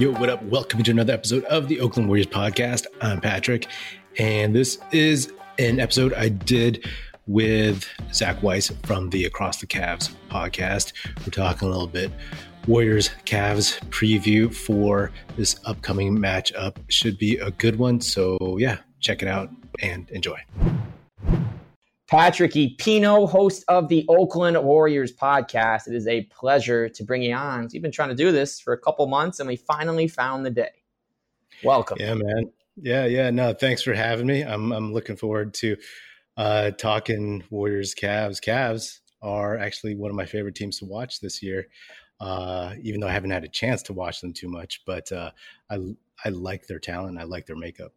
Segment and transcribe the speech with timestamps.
[0.00, 0.42] Yo, what up?
[0.44, 2.86] Welcome to another episode of the Oakland Warriors podcast.
[3.02, 3.66] I'm Patrick,
[4.16, 6.88] and this is an episode I did
[7.26, 10.94] with Zach Weiss from the Across the Cavs podcast.
[11.18, 12.10] We're talking a little bit
[12.66, 16.78] Warriors Cavs preview for this upcoming matchup.
[16.88, 18.00] Should be a good one.
[18.00, 19.50] So, yeah, check it out
[19.82, 20.38] and enjoy.
[22.10, 22.74] Patrick E.
[22.74, 25.86] Pino, host of the Oakland Warriors podcast.
[25.86, 27.68] It is a pleasure to bring you on.
[27.72, 30.50] We've been trying to do this for a couple months and we finally found the
[30.50, 30.82] day.
[31.62, 31.98] Welcome.
[32.00, 32.50] Yeah, man.
[32.76, 33.30] Yeah, yeah.
[33.30, 34.42] No, thanks for having me.
[34.42, 35.76] I'm I'm looking forward to
[36.36, 38.40] uh talking Warriors Cavs.
[38.44, 41.68] Cavs are actually one of my favorite teams to watch this year.
[42.18, 45.30] Uh, even though I haven't had a chance to watch them too much, but uh,
[45.70, 45.78] I
[46.24, 47.18] I like their talent.
[47.18, 47.92] I like their makeup.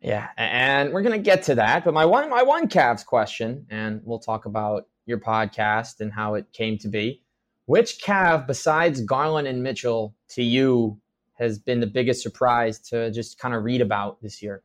[0.00, 1.84] Yeah, and we're gonna get to that.
[1.84, 6.34] But my one my one Cavs question, and we'll talk about your podcast and how
[6.34, 7.22] it came to be.
[7.66, 10.98] Which Cav besides Garland and Mitchell to you
[11.34, 14.62] has been the biggest surprise to just kind of read about this year?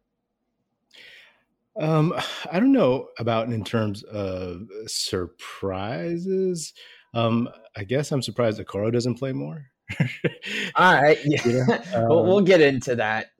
[1.78, 2.14] Um,
[2.52, 6.74] I don't know about in terms of surprises.
[7.14, 9.66] Um, I guess I'm surprised that Okoro doesn't play more.
[10.76, 13.32] All right, yeah, um, we'll, we'll, get into that.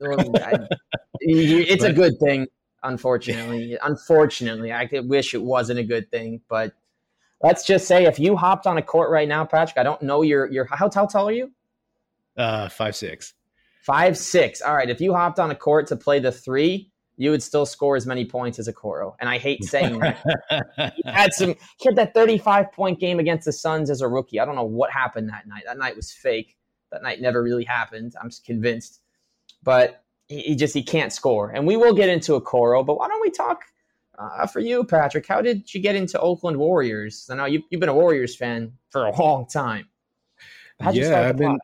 [1.20, 2.46] it's a good thing,
[2.82, 3.76] unfortunately.
[3.82, 6.72] Unfortunately, I wish it wasn't a good thing, but
[7.42, 10.22] let's just say if you hopped on a court right now, Patrick, I don't know
[10.22, 11.50] your your how, how tall are you?
[12.36, 13.34] Uh, five six.
[13.82, 14.60] Five six.
[14.60, 14.90] All right.
[14.90, 18.06] If you hopped on a court to play the three, you would still score as
[18.06, 19.14] many points as Okoro.
[19.20, 20.92] And I hate saying that.
[20.96, 24.38] he had some he had that 35 point game against the Suns as a rookie.
[24.38, 25.62] I don't know what happened that night.
[25.66, 26.56] That night was fake.
[26.92, 28.14] That night never really happened.
[28.20, 29.00] I'm convinced.
[29.62, 31.50] But he, he just he can't score.
[31.50, 33.62] And we will get into Okoro, but why don't we talk
[34.18, 35.26] uh, for you, Patrick?
[35.26, 37.28] How did you get into Oakland Warriors?
[37.30, 39.88] I know you've, you've been a Warriors fan for a long time.
[40.80, 41.58] How'd yeah, I've been.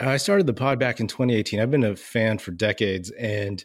[0.00, 1.58] I started the pod back in 2018.
[1.58, 3.64] I've been a fan for decades, and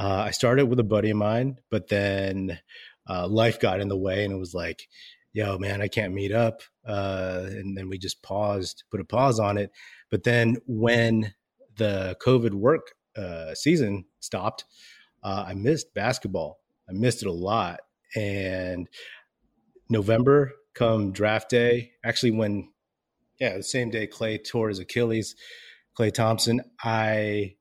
[0.00, 2.58] uh, I started with a buddy of mine, but then
[3.06, 4.88] uh, life got in the way, and it was like,
[5.34, 9.38] "Yo, man, I can't meet up." Uh, and then we just paused, put a pause
[9.38, 9.70] on it.
[10.10, 11.34] But then when
[11.76, 14.64] the COVID work uh, season stopped,
[15.22, 16.60] uh, I missed basketball.
[16.88, 17.80] I missed it a lot,
[18.16, 18.88] and
[19.90, 22.70] November come draft day, actually when
[23.38, 25.36] yeah, the same day Klay tore his Achilles,
[25.98, 27.56] Klay Thompson, I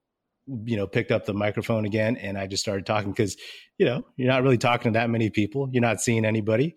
[0.65, 3.37] you know, picked up the microphone again and I just started talking because,
[3.77, 5.69] you know, you're not really talking to that many people.
[5.71, 6.75] You're not seeing anybody.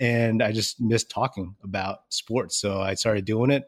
[0.00, 2.60] And I just missed talking about sports.
[2.60, 3.64] So I started doing it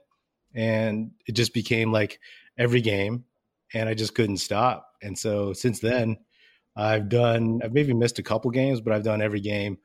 [0.55, 2.19] and it just became like
[2.59, 3.25] every game
[3.73, 4.89] and I just couldn't stop.
[5.03, 6.17] And so since then,
[6.77, 9.79] I've done, I've maybe missed a couple games, but I've done every game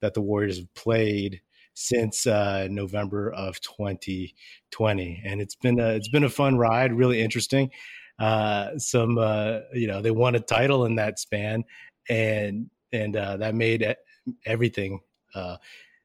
[0.00, 1.40] that the Warriors have played
[1.74, 7.20] since uh, November of 2020, and it's been a, it's been a fun ride, really
[7.20, 7.70] interesting
[8.18, 11.64] uh, some uh, you know they won a title in that span,
[12.08, 13.96] and and uh, that made
[14.44, 15.00] everything.
[15.34, 15.56] Uh,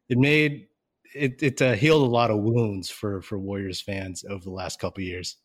[0.09, 0.67] it made
[1.16, 4.79] it it uh, healed a lot of wounds for for Warriors fans over the last
[4.79, 5.38] couple years.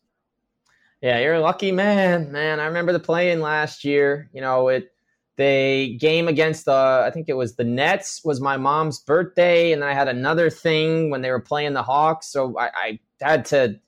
[1.01, 2.59] Yeah, you're a lucky man, man.
[2.59, 4.29] I remember the playing last year.
[4.33, 4.91] You know, it
[5.37, 9.81] the game against the I think it was the Nets was my mom's birthday, and
[9.81, 13.45] then I had another thing when they were playing the Hawks, so I, I had
[13.45, 13.79] to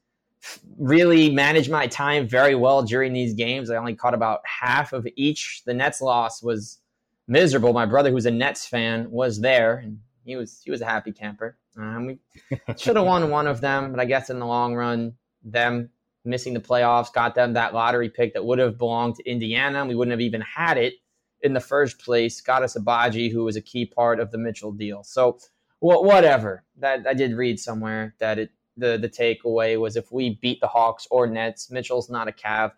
[0.78, 3.70] really managed my time very well during these games.
[3.70, 5.64] I only caught about half of each.
[5.66, 6.80] The Nets loss was
[7.28, 7.74] miserable.
[7.74, 11.12] My brother, who's a Nets fan, was there, and he was he was a happy
[11.12, 11.58] camper.
[11.78, 12.20] Um, we
[12.78, 15.14] should have won one of them, but I guess in the long run,
[15.44, 15.90] them
[16.26, 19.86] missing the playoffs got them that lottery pick that would have belonged to Indiana.
[19.86, 20.96] We wouldn't have even had it
[21.42, 22.42] in the first place.
[22.42, 25.04] Got us Agbaji, who was a key part of the Mitchell deal.
[25.04, 25.40] So,
[25.82, 26.64] well, whatever.
[26.78, 30.68] That I did read somewhere that it the the takeaway was if we beat the
[30.68, 32.72] Hawks or Nets, Mitchell's not a Cav.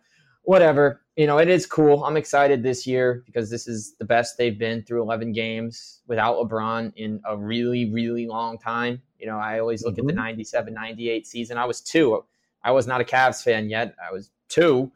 [0.44, 2.04] Whatever, you know, it is cool.
[2.04, 6.36] I'm excited this year because this is the best they've been through 11 games without
[6.36, 9.00] LeBron in a really, really long time.
[9.18, 10.08] You know, I always look mm-hmm.
[10.08, 10.26] at the mm-hmm.
[10.28, 11.58] 97 98 season.
[11.58, 12.24] I was two.
[12.64, 13.94] I was not a Cavs fan yet.
[14.04, 14.90] I was two.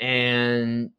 [0.00, 0.90] And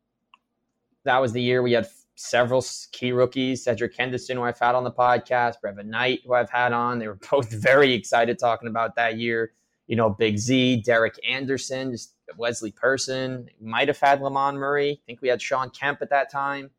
[1.03, 1.87] that was the year we had
[2.19, 6.49] several key rookies, Cedric Henderson, who I've had on the podcast, Brevin Knight, who I've
[6.49, 6.99] had on.
[6.99, 9.53] They were both very excited talking about that year.
[9.87, 13.47] You know, Big Z, Derek Anderson, just Wesley Person.
[13.61, 14.91] Might have had Lamond Murray.
[14.91, 16.69] I think we had Shawn Kemp at that time.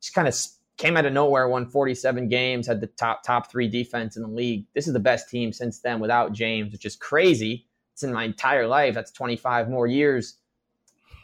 [0.00, 0.36] Just kind of
[0.76, 4.28] came out of nowhere, won 47 games, had the top top three defense in the
[4.28, 4.66] league.
[4.74, 7.66] This is the best team since then without James, which is crazy.
[7.94, 8.94] It's in my entire life.
[8.94, 10.36] That's 25 more years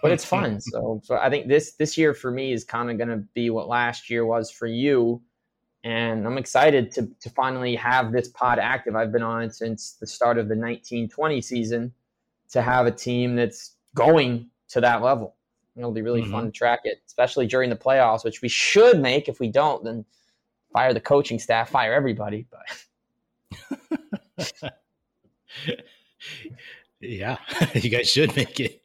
[0.02, 0.60] but it's fun.
[0.60, 3.50] So, so I think this this year for me is kind of going to be
[3.50, 5.20] what last year was for you,
[5.84, 8.96] and I'm excited to to finally have this pod active.
[8.96, 11.92] I've been on it since the start of the 1920 season
[12.50, 15.34] to have a team that's going to that level.
[15.76, 16.32] It'll be really mm-hmm.
[16.32, 19.28] fun to track it, especially during the playoffs, which we should make.
[19.28, 20.04] If we don't, then
[20.72, 22.46] fire the coaching staff, fire everybody.
[22.50, 22.62] But
[27.00, 27.36] yeah,
[27.74, 28.82] you guys should make it.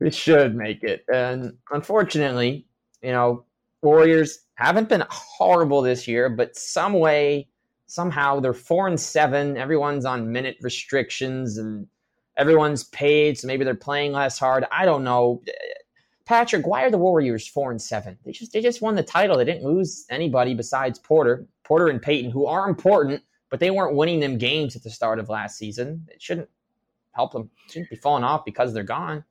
[0.00, 1.04] We should make it.
[1.12, 2.66] And unfortunately,
[3.02, 3.44] you know,
[3.82, 7.48] Warriors haven't been horrible this year, but some way,
[7.86, 9.56] somehow they're four and seven.
[9.56, 11.86] Everyone's on minute restrictions and
[12.36, 14.64] everyone's paid, so maybe they're playing less hard.
[14.70, 15.42] I don't know.
[16.24, 18.16] Patrick, why are the Warriors four and seven?
[18.24, 19.36] They just they just won the title.
[19.36, 23.96] They didn't lose anybody besides Porter, Porter and Payton, who are important, but they weren't
[23.96, 26.06] winning them games at the start of last season.
[26.08, 26.48] It shouldn't
[27.12, 27.50] help them.
[27.68, 29.24] Shouldn't be falling off because they're gone.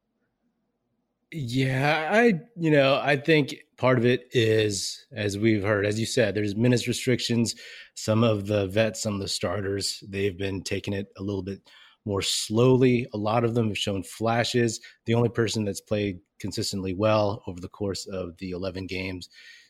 [1.33, 6.06] Yeah, I you know I think part of it is as we've heard, as you
[6.06, 7.56] said, there's minutes restrictions.
[7.95, 11.62] Some of the vets, some of the starters, they've been taking it a little bit
[12.06, 13.07] more slowly.
[13.13, 14.80] A lot of them have shown flashes.
[15.06, 19.30] The only person that's played consistently well over the course of the 11 games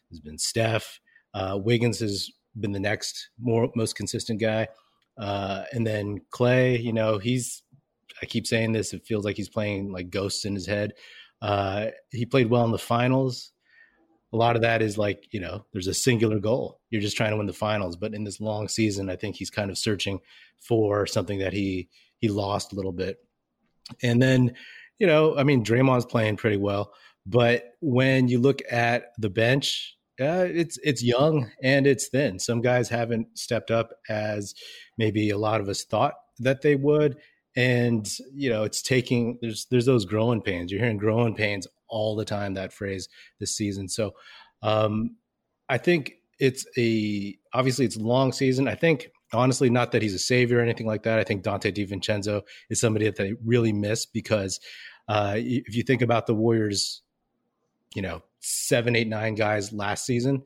[0.10, 1.00] has been Steph.
[1.34, 4.68] Uh, Wiggins has been the next more most consistent guy.
[5.18, 7.64] Uh, and then Klay, you know, he's
[8.22, 10.94] I keep saying this, it feels like he's playing like ghosts in his head.
[11.42, 13.52] Uh, he played well in the finals.
[14.34, 16.80] A lot of that is like, you know, there's a singular goal.
[16.90, 17.98] You're just trying to win the finals.
[17.98, 20.20] But in this long season, I think he's kind of searching
[20.60, 21.90] for something that he
[22.20, 23.18] he lost a little bit.
[24.04, 24.54] And then,
[25.00, 26.94] you know, I mean, Draymond's playing pretty well,
[27.26, 32.40] but when you look at the bench, uh, it's it's young and it's thin.
[32.40, 34.54] Some guys haven't stepped up as
[34.98, 37.18] maybe a lot of us thought that they would,
[37.56, 40.72] and you know, it's taking there's there's those growing pains.
[40.72, 42.54] You're hearing growing pains all the time.
[42.54, 43.10] That phrase
[43.40, 43.90] this season.
[43.90, 44.14] So,
[44.62, 45.18] um,
[45.70, 48.68] I think it's a obviously it's long season.
[48.68, 51.20] I think honestly, not that he's a savior or anything like that.
[51.20, 54.60] I think Donte DiVincenzo is somebody that they really miss because
[55.08, 57.02] uh, if you think about the Warriors,
[57.96, 60.44] you know, seven, eight, nine guys last season,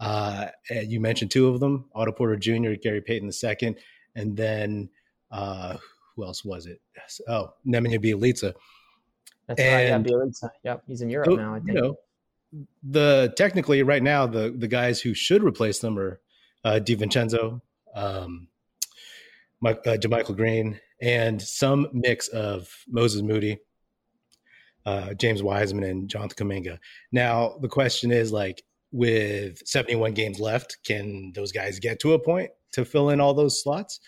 [0.00, 3.76] uh, you mentioned two of them: Otto Porter Jr., Gary Payton II,
[4.14, 4.90] and then
[5.30, 5.76] uh,
[6.14, 6.80] who else was it?
[7.28, 8.54] Oh, Nemanja Bjelica.
[9.46, 9.86] That's and, right.
[9.86, 10.50] Yeah, Bjelica.
[10.64, 11.54] Yep, he's in Europe so, now.
[11.54, 11.68] I think.
[11.68, 11.96] You know,
[12.82, 16.20] the technically right now the the guys who should replace them are
[16.64, 17.60] uh, DiVincenzo,
[17.94, 18.48] um,
[19.60, 23.58] Mike, uh, JaMychal Green, and some mix of Moses Moody,
[24.86, 26.78] uh, James Wiseman, and Jonathan Kuminga.
[27.10, 28.62] Now, the question is like,
[28.92, 33.34] with 71 games left, can those guys get to a point to fill in all
[33.34, 34.00] those slots?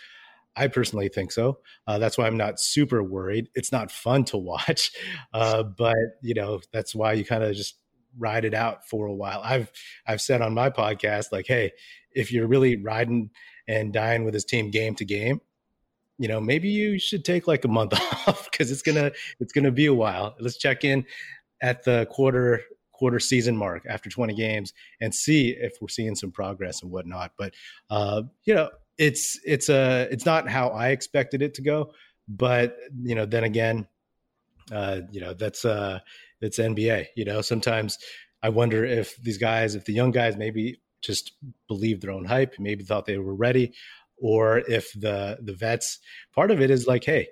[0.56, 1.58] I personally think so.
[1.86, 3.48] Uh, that's why I'm not super worried.
[3.54, 4.92] It's not fun to watch,
[5.32, 7.76] uh, but you know that's why you kind of just
[8.18, 9.40] ride it out for a while.
[9.42, 9.70] I've
[10.06, 11.72] I've said on my podcast like, hey,
[12.12, 13.30] if you're really riding
[13.66, 15.40] and dying with his team game to game,
[16.18, 17.92] you know, maybe you should take like a month
[18.28, 20.34] off because it's gonna it's gonna be a while.
[20.38, 21.04] Let's check in
[21.60, 22.62] at the quarter
[22.92, 27.32] quarter season mark after 20 games and see if we're seeing some progress and whatnot.
[27.36, 27.54] But
[27.90, 31.92] uh, you know, it's it's a uh, it's not how I expected it to go.
[32.28, 33.86] But you know, then again,
[34.72, 36.00] uh, you know, that's uh
[36.40, 37.06] it's NBA.
[37.16, 37.98] You know, sometimes
[38.42, 41.32] I wonder if these guys, if the young guys maybe just
[41.68, 43.72] believed their own hype, maybe thought they were ready,
[44.18, 45.98] or if the the vets
[46.34, 47.28] part of it is like, hey,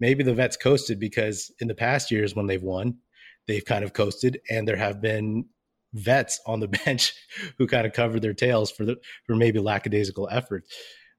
[0.00, 2.98] maybe the vets coasted because in the past years when they've won,
[3.46, 5.46] they've kind of coasted, and there have been
[5.92, 7.14] vets on the bench
[7.58, 10.68] who kind of covered their tails for the for maybe lackadaisical efforts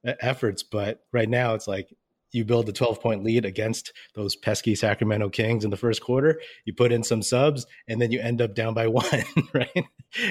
[0.04, 0.64] efforts.
[0.64, 1.90] But right now, it's like
[2.32, 6.42] you build a 12 point lead against those pesky Sacramento Kings in the first quarter.
[6.66, 9.06] You put in some subs, and then you end up down by one,
[9.54, 9.86] right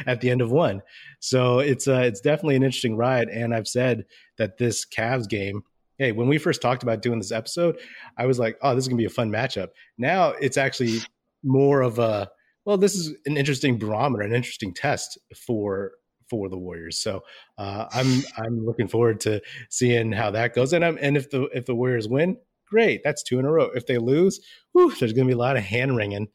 [0.07, 0.83] at the end of one.
[1.21, 3.29] So it's uh, it's definitely an interesting ride.
[3.29, 4.05] And I've said
[4.39, 5.63] that this Cavs game.
[5.99, 7.79] Hey, when we first talked about doing this episode,
[8.19, 10.99] I was like, "Oh, this is gonna be a fun matchup." Now it's actually
[11.43, 12.29] more of a
[12.67, 15.93] well, this is an interesting barometer, an interesting test for
[16.29, 16.99] for the Warriors.
[16.99, 17.23] So
[17.59, 19.41] uh, I'm I'm looking forward to
[19.71, 20.73] seeing how that goes.
[20.73, 22.37] And I'm, and if the if the Warriors win,
[22.69, 23.71] great, that's two in a row.
[23.75, 24.41] If they lose,
[24.73, 26.29] whew, there's going to be a lot of hand wringing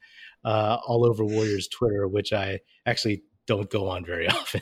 [0.43, 4.62] uh, all over Warriors Twitter, which I actually don't go on very often.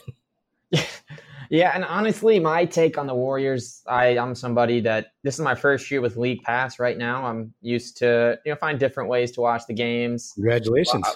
[1.50, 5.55] yeah, and honestly, my take on the Warriors, I, I'm somebody that this is my
[5.55, 6.79] first year with League Pass.
[6.79, 10.31] Right now, I'm used to you know find different ways to watch the games.
[10.36, 11.05] Congratulations!
[11.07, 11.13] Uh,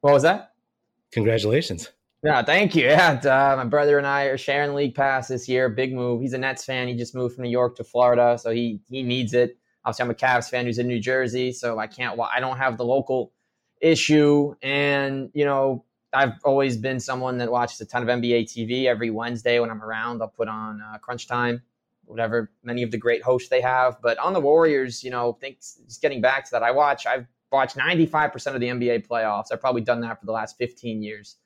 [0.00, 0.52] what was that?
[1.12, 1.90] Congratulations!
[2.22, 2.86] Yeah, thank you.
[2.88, 5.68] Yeah, uh, my brother and I are sharing league pass this year.
[5.68, 6.20] Big move.
[6.22, 6.88] He's a Nets fan.
[6.88, 9.58] He just moved from New York to Florida, so he he needs it.
[9.84, 12.18] Obviously, I'm a Cavs fan who's in New Jersey, so I can't.
[12.32, 13.32] I don't have the local
[13.80, 18.86] issue, and you know, I've always been someone that watches a ton of NBA TV
[18.86, 20.22] every Wednesday when I'm around.
[20.22, 21.62] I'll put on uh, Crunch Time,
[22.04, 24.00] whatever many of the great hosts they have.
[24.02, 25.78] But on the Warriors, you know, thanks.
[25.86, 27.06] just getting back to that, I watch.
[27.06, 29.46] I've watched 95% of the NBA playoffs.
[29.52, 31.36] I've probably done that for the last 15 years.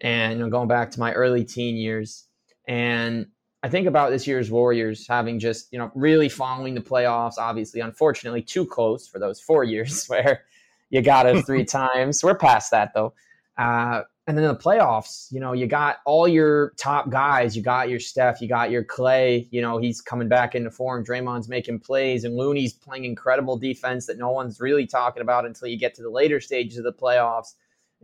[0.00, 2.26] And you know, going back to my early teen years.
[2.66, 3.26] And
[3.62, 7.80] I think about this year's Warriors having just, you know, really following the playoffs, obviously,
[7.80, 10.42] unfortunately, too close for those four years where
[10.90, 12.22] you got it three times.
[12.22, 13.14] We're past that, though.
[13.56, 17.54] Uh, and then in the playoffs, you know, you got all your top guys.
[17.54, 19.46] You got your Steph, you got your Klay.
[19.50, 21.04] You know, he's coming back into form.
[21.04, 25.68] Draymond's making plays, and Looney's playing incredible defense that no one's really talking about until
[25.68, 27.54] you get to the later stages of the playoffs.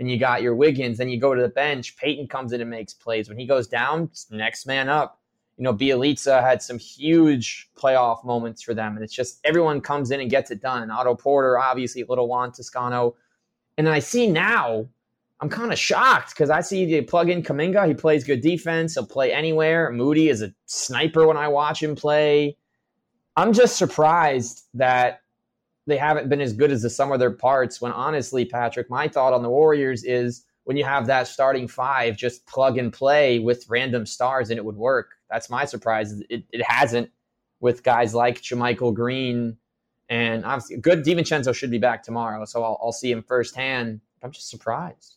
[0.01, 0.99] And you got your Wiggins.
[0.99, 1.97] Then you go to the bench.
[1.97, 3.29] Payton comes in and makes plays.
[3.29, 5.21] When he goes down, next man up.
[5.57, 10.11] You know, Bjelica had some huge playoff moments for them, and it's just everyone comes
[10.11, 10.91] in and gets it done.
[10.91, 13.15] Otto Porter, obviously, little Juan Toscano,
[13.77, 14.89] and then I see now
[15.41, 17.87] I'm kind of shocked because I see they plug in Kuminga.
[17.89, 18.95] He plays good defense.
[18.95, 19.91] He'll play anywhere.
[19.91, 22.57] Moody is a sniper when I watch him play.
[23.37, 25.20] I'm just surprised that
[25.91, 27.81] they haven't been as good as the sum of their parts.
[27.81, 32.17] When honestly, Patrick, my thought on the Warriors is when you have that starting five,
[32.17, 35.17] just plug and play with random stars and it would work.
[35.31, 36.21] That's my surprise.
[36.29, 37.11] It, it hasn't
[37.61, 39.57] with guys like JaMychal Green.
[40.09, 42.45] And obviously, good DiVincenzo should be back tomorrow.
[42.45, 44.01] So I'll, I'll see him firsthand.
[44.23, 45.17] I'm just surprised.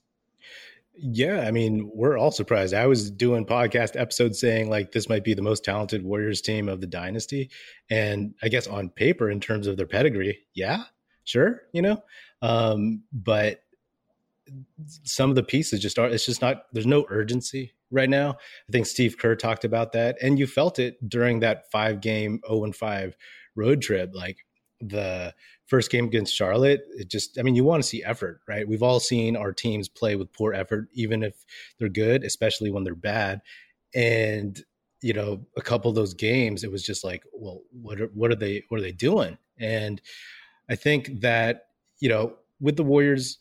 [0.96, 2.74] Yeah, I mean, we're all surprised.
[2.74, 6.70] I was doing podcast episodes saying like this might be the most talented Warriors team
[6.70, 7.50] of the dynasty,
[7.90, 10.84] and I guess on paper, in terms of their pedigree, yeah,
[11.24, 12.04] sure, you know,
[12.44, 13.64] um, but
[15.04, 16.08] some of the pieces just are.
[16.08, 16.66] It's just not.
[16.74, 18.32] There's no urgency right now.
[18.70, 22.40] I think Steve Kerr talked about that, and you felt it during that five game
[22.46, 23.18] zero oh and five
[23.56, 24.12] road trip.
[24.14, 24.46] Like
[24.90, 25.34] the
[25.66, 28.68] first game against Charlotte, it just, I mean, you want to see effort, right?
[28.68, 31.46] We've all seen our teams play with poor effort, even if
[31.80, 33.42] they're good, especially when they're bad.
[33.96, 34.62] And,
[35.02, 38.32] you know, a couple of those games, it was just like, well, what are, what
[38.32, 39.38] are they, what are they doing?
[39.60, 40.02] And
[40.70, 41.68] I think that,
[42.00, 43.40] you know, with the Warriors,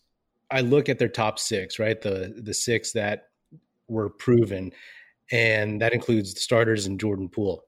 [0.50, 2.00] I look at their top six, right?
[2.00, 3.28] The, the six that
[3.88, 4.72] were proven,
[5.30, 7.64] and that includes the starters and Jordan Poole.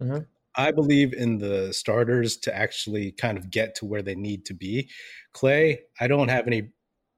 [0.00, 0.22] Mm-hmm.
[0.56, 4.54] I believe in the starters to actually kind of get to where they need to
[4.54, 4.90] be.
[5.34, 6.70] Klay, I don't have any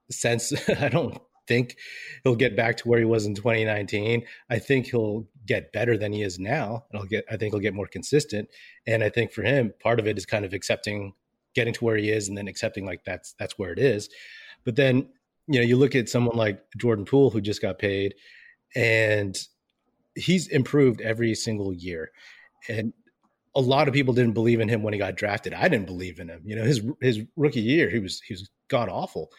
[0.09, 0.53] sense.
[0.79, 1.77] I don't think
[2.23, 4.23] he'll get back to where he was in 2019.
[4.49, 7.25] I think he'll get better than he is now, and I'll get.
[7.29, 8.49] I think he'll get more consistent.
[8.87, 11.13] And I think for him, part of it is kind of accepting,
[11.53, 14.09] getting to where he is, and then accepting like that's that's where it is.
[14.63, 15.09] But then
[15.47, 18.15] you know you look at someone like Jordan Poole who just got paid,
[18.75, 19.37] and
[20.15, 22.11] he's improved every single year.
[22.67, 22.93] And
[23.55, 25.53] a lot of people didn't believe in him when he got drafted.
[25.53, 26.41] I didn't believe in him.
[26.45, 29.31] You know, his his rookie year, he was he was god awful.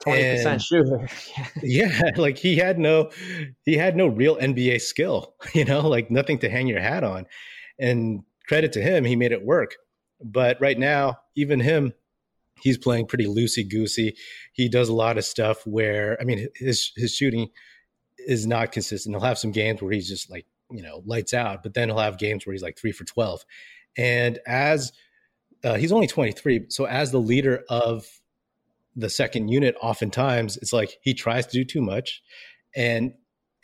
[0.00, 1.08] Twenty percent shooter.
[1.62, 3.10] yeah, like he had no
[3.64, 5.34] he had no real NBA skill.
[5.54, 7.26] You know, like nothing to hang your hat on.
[7.78, 9.74] And credit to him, he made it work.
[10.22, 11.92] But right now, even him,
[12.60, 14.16] he's playing pretty loosey goosey.
[14.52, 17.48] He does a lot of stuff where I mean, his his shooting
[18.18, 19.14] is not consistent.
[19.14, 21.98] He'll have some games where he's just like you know lights out but then he'll
[21.98, 23.44] have games where he's like three for 12
[23.96, 24.92] and as
[25.64, 28.06] uh, he's only 23 so as the leader of
[28.94, 32.22] the second unit oftentimes it's like he tries to do too much
[32.74, 33.12] and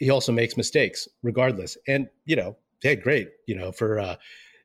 [0.02, 1.76] he also makes mistakes regardless.
[1.86, 4.16] And you know hey great you know for uh,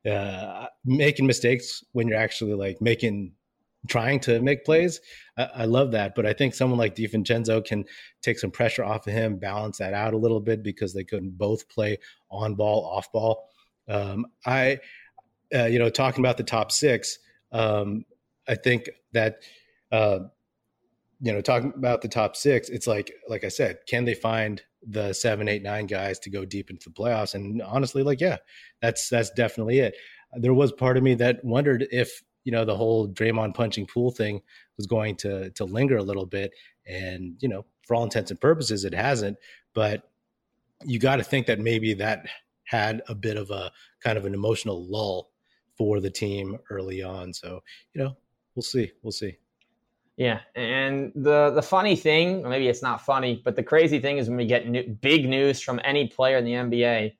[0.09, 3.33] uh, making mistakes when you're actually like making
[3.87, 4.99] trying to make plays.
[5.37, 6.15] I, I, love that.
[6.15, 7.85] But I think someone like DiVincenzo can
[8.21, 11.37] take some pressure off of him, balance that out a little bit because they couldn't
[11.37, 11.97] both play
[12.29, 13.49] on ball, off ball.
[13.87, 14.79] Um, I,
[15.53, 17.19] uh, you know, talking about the top six,
[17.51, 18.05] um,
[18.47, 19.37] I think that,
[19.91, 20.19] uh,
[21.19, 24.61] you know, talking about the top six, it's like, like I said, can they find
[24.87, 27.33] the seven, eight, nine guys to go deep into the playoffs?
[27.33, 28.37] And honestly, like, yeah,
[28.81, 29.95] that's that's definitely it.
[30.33, 34.09] There was part of me that wondered if you know the whole Draymond punching Poole
[34.09, 34.41] thing
[34.77, 36.53] was going to to linger a little bit,
[36.85, 39.37] and you know for all intents and purposes it hasn't.
[39.73, 40.09] But
[40.85, 42.25] you got to think that maybe that
[42.63, 43.69] had a bit of a
[44.01, 45.31] kind of an emotional lull
[45.77, 47.33] for the team early on.
[47.33, 47.61] So
[47.93, 48.15] you know
[48.55, 49.37] we'll see, we'll see.
[50.15, 54.29] Yeah, and the the funny thing, maybe it's not funny, but the crazy thing is
[54.29, 57.13] when we get new, big news from any player in the NBA,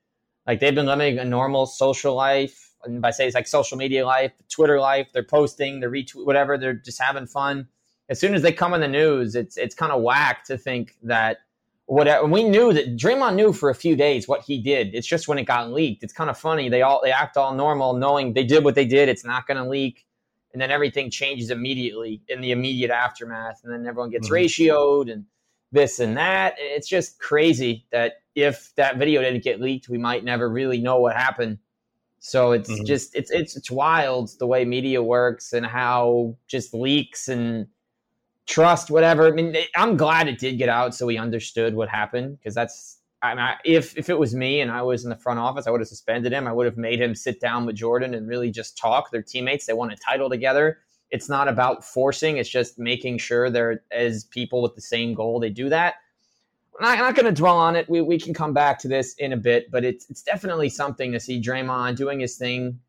[0.48, 4.06] like they've been living a normal social life and by say it's like social media
[4.06, 7.68] life, Twitter life, they're posting, they're retweet, whatever, they're just having fun.
[8.10, 10.96] As soon as they come in the news, it's it's kind of whack to think
[11.04, 11.40] that
[11.86, 12.26] whatever.
[12.26, 14.96] We knew that Draymond knew for a few days what he did.
[14.96, 16.04] It's just when it got leaked.
[16.04, 16.70] It's kind of funny.
[16.70, 19.10] They all they act all normal, knowing they did what they did.
[19.10, 20.06] It's not going to leak,
[20.54, 24.46] and then everything changes immediately in the immediate aftermath, and then everyone gets mm-hmm.
[24.46, 25.26] ratioed and
[25.74, 26.56] this and that.
[26.58, 31.00] It's just crazy that if that video didn't get leaked, we might never really know
[31.00, 31.58] what happened
[32.28, 32.84] so it's mm-hmm.
[32.84, 37.68] just it's it's it's wild the way media works and how just leaks and
[38.48, 39.28] trust, whatever.
[39.28, 42.96] I mean, I'm glad it did get out so we understood what happened because that's.
[43.22, 45.72] I mean, if if it was me and I was in the front office, I
[45.72, 46.48] would have suspended him.
[46.48, 49.10] I would have made him sit down with Jordan and really just talk.
[49.10, 50.80] Their teammates, they won a title together.
[51.12, 55.40] It's not about forcing; it's just making sure they're as people with the same goal.
[55.40, 55.96] They do that.
[56.80, 57.90] I'm not, going to dwell on it.
[57.90, 61.12] We, we can come back to this in a bit, but it's it's definitely something
[61.12, 62.80] to see Draymond doing his thing,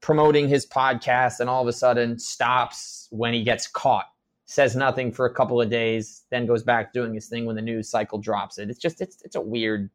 [0.00, 4.06] promoting his podcast, and all of a sudden stops when he gets caught
[4.48, 7.62] says nothing for a couple of days, then goes back doing his thing when the
[7.62, 8.70] news cycle drops it.
[8.70, 9.90] It's just it's it's a weird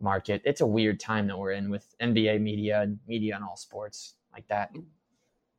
[0.00, 0.42] market.
[0.44, 4.14] It's a weird time that we're in with NBA media and media and all sports
[4.32, 4.72] like that.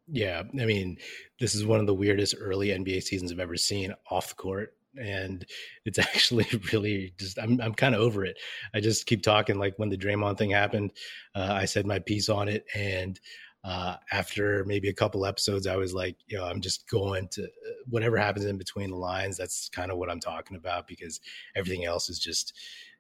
[0.08, 0.98] Yeah, I mean,
[1.40, 4.76] this is one of the weirdest early NBA seasons I've ever seen off the court
[5.00, 5.46] and
[5.86, 8.38] it's actually really just I'm I'm kind of over it.
[8.74, 10.92] I just keep talking like when the Draymond thing happened,
[11.36, 13.20] uh, I said my piece on it, and
[13.66, 17.44] uh, after maybe a couple episodes, I was like, you know, I'm just going to
[17.44, 17.48] uh,
[17.90, 19.38] whatever happens in between the lines.
[19.38, 21.20] That's kind of what I'm talking about because
[21.56, 22.54] everything else is just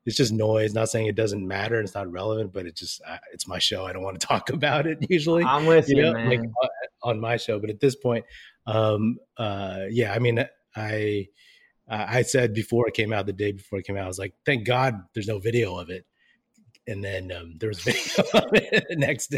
[0.07, 0.73] it's just noise.
[0.73, 3.59] Not saying it doesn't matter, and it's not relevant, but it just uh, it's my
[3.59, 3.85] show.
[3.85, 5.43] I don't want to talk about it usually.
[5.43, 6.29] I'm with you, you know, man.
[6.29, 6.41] Like
[7.03, 8.25] on my show, but at this point,
[8.65, 10.43] um, uh, yeah, I mean,
[10.75, 11.27] I.
[11.87, 14.33] I said before it came out, the day before it came out, I was like,
[14.45, 16.05] "Thank God there's no video of it
[16.87, 19.37] and then um, there was video the next day.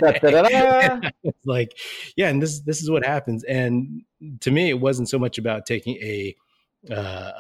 [1.46, 1.78] like,
[2.16, 3.44] yeah, and this this is what happens.
[3.46, 4.04] And
[4.42, 6.36] to me, it wasn't so much about taking a,
[6.92, 7.32] uh,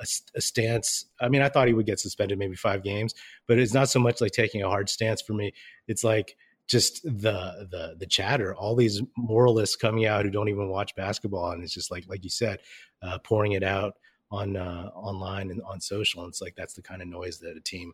[0.00, 1.06] a a stance.
[1.20, 3.14] I mean, I thought he would get suspended maybe five games,
[3.46, 5.52] but it's not so much like taking a hard stance for me.
[5.88, 10.68] It's like just the the the chatter, all these moralists coming out who don't even
[10.68, 12.60] watch basketball, and it's just like like you said,
[13.02, 13.94] uh, pouring it out
[14.30, 16.22] on uh, online and on social.
[16.22, 17.92] And it's like that's the kind of noise that a team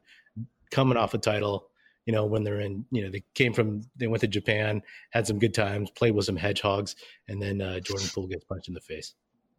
[0.71, 1.69] coming off a title,
[2.07, 5.27] you know, when they're in, you know, they came from, they went to Japan, had
[5.27, 6.97] some good times, played with some hedgehogs,
[7.29, 9.15] and then uh, Jordan Poole gets punched in the face.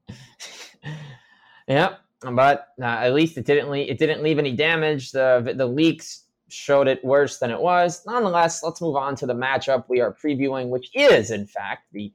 [1.68, 5.12] yeah, but uh, at least it didn't leave, it didn't leave any damage.
[5.12, 8.03] The the leaks showed it worse than it was.
[8.05, 12.12] Nonetheless, let's move on to the matchup we are previewing, which is in fact the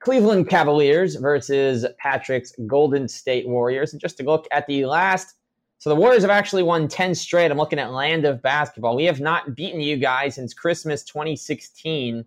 [0.00, 3.92] Cleveland Cavaliers versus Patrick's Golden State Warriors.
[3.92, 5.34] And just to look at the last
[5.80, 7.52] so the Warriors have actually won 10 straight.
[7.52, 8.96] I'm looking at Land of Basketball.
[8.96, 12.24] We have not beaten you guys since Christmas 2016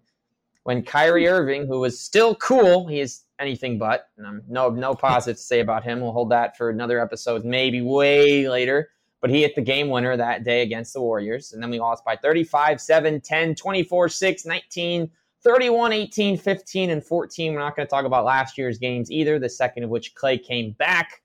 [0.63, 4.07] when Kyrie Irving, who was still cool, he is anything but.
[4.17, 5.99] no, no positive to say about him.
[5.99, 8.89] We'll hold that for another episode, maybe way later.
[9.19, 11.53] But he hit the game winner that day against the Warriors.
[11.53, 15.11] And then we lost by 35, 7, 10, 24, 6, 19,
[15.43, 17.53] 31, 18, 15, and 14.
[17.53, 20.41] We're not going to talk about last year's games either, the second of which Klay
[20.41, 21.21] came back.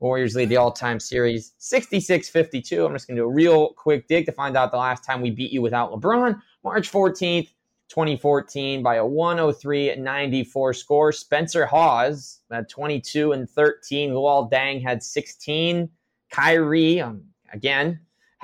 [0.00, 2.84] Warriors lead the all time series 66 52.
[2.84, 5.22] I'm just going to do a real quick dig to find out the last time
[5.22, 6.38] we beat you without LeBron.
[6.62, 7.48] March 14th,
[7.88, 11.12] 2014, by a 103 94 score.
[11.12, 14.10] Spencer Hawes had 22 and 13.
[14.10, 15.88] Luol Deng had 16.
[16.30, 18.00] Kyrie, um, again,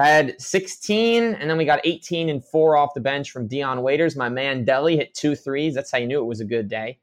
[0.07, 1.35] had 16.
[1.35, 4.17] And then we got 18 and 4 off the bench from Dion Waiters.
[4.17, 5.75] My man Delly hit two threes.
[5.75, 6.99] That's how you knew it was a good day.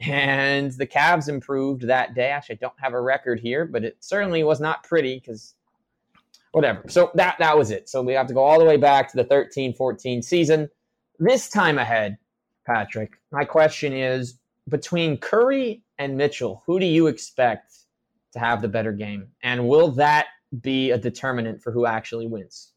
[0.00, 2.30] And the Cavs improved that day.
[2.30, 5.54] Actually, I don't have a record here, but it certainly was not pretty because
[6.52, 6.84] whatever.
[6.88, 7.88] So that that was it.
[7.88, 10.68] So we have to go all the way back to the 13-14 season.
[11.18, 12.18] This time ahead,
[12.64, 17.74] Patrick, my question is between Curry and Mitchell, who do you expect
[18.32, 19.26] to have the better game?
[19.42, 20.26] And will that
[20.60, 22.72] be a determinant for who actually wins?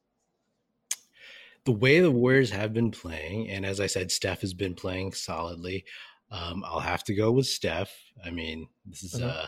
[1.66, 5.14] The way the Warriors have been playing, and as I said, Steph has been playing
[5.14, 5.86] solidly.
[6.32, 7.94] Um, I'll have to go with Steph.
[8.26, 9.48] I mean, this is uh,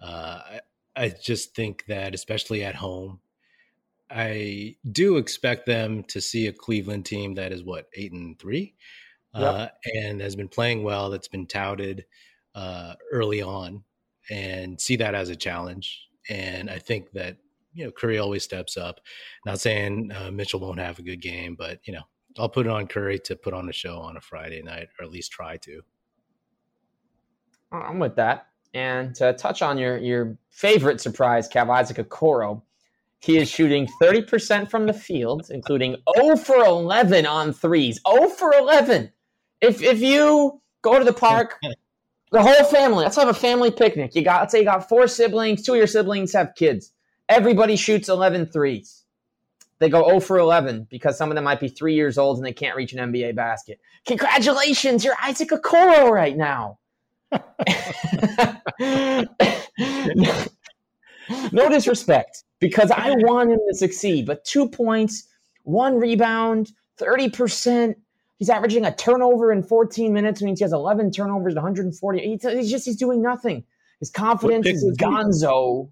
[0.00, 0.60] uh, I,
[0.96, 3.20] I just think that especially at home,
[4.10, 8.74] I do expect them to see a Cleveland team that is what eight and three,
[9.34, 9.42] yep.
[9.42, 11.10] uh, and has been playing well.
[11.10, 12.06] That's been touted
[12.54, 13.84] uh, early on,
[14.30, 16.08] and see that as a challenge.
[16.28, 17.36] And I think that
[17.74, 19.00] you know Curry always steps up.
[19.46, 22.02] Not saying uh, Mitchell won't have a good game, but you know
[22.38, 25.04] I'll put it on Curry to put on a show on a Friday night, or
[25.04, 25.82] at least try to.
[27.70, 28.48] I'm with that.
[28.74, 32.62] And to touch on your your favorite surprise, Cav Isaac Okoro,
[33.18, 38.00] he is shooting 30% from the field, including 0 for 11 on threes.
[38.08, 39.12] 0 for 11.
[39.60, 41.58] If if you go to the park,
[42.32, 44.14] the whole family, let's have a family picnic.
[44.14, 46.92] You got let's say you got four siblings, two of your siblings have kids.
[47.32, 49.04] Everybody shoots 11 threes.
[49.78, 52.44] They go 0 for 11 because some of them might be three years old and
[52.44, 53.80] they can't reach an NBA basket.
[54.04, 56.78] Congratulations, you're Isaac Okoro right now.
[61.52, 64.26] no disrespect, because I want him to succeed.
[64.26, 65.26] But two points,
[65.62, 67.94] one rebound, 30%.
[68.38, 72.20] He's averaging a turnover in 14 minutes, means he has 11 turnovers, 140.
[72.20, 73.64] He's, he's just he's doing nothing.
[74.00, 75.88] His confidence is gonzo.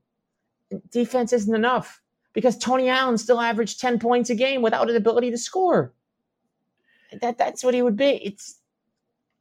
[0.91, 2.01] Defense isn't enough
[2.33, 5.93] because Tony Allen still averaged 10 points a game without an ability to score.
[7.21, 8.21] That that's what he would be.
[8.25, 8.61] It's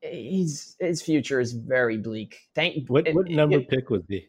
[0.02, 2.50] he's his future is very bleak.
[2.56, 4.28] Thank what what it, number it, pick was he?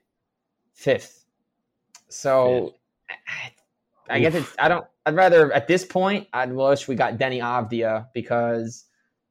[0.74, 1.24] Fifth.
[2.08, 2.74] So
[3.08, 3.18] Fifth.
[4.08, 7.16] I, I guess it's I don't I'd rather at this point I'd wish we got
[7.16, 8.84] Deni Avdija because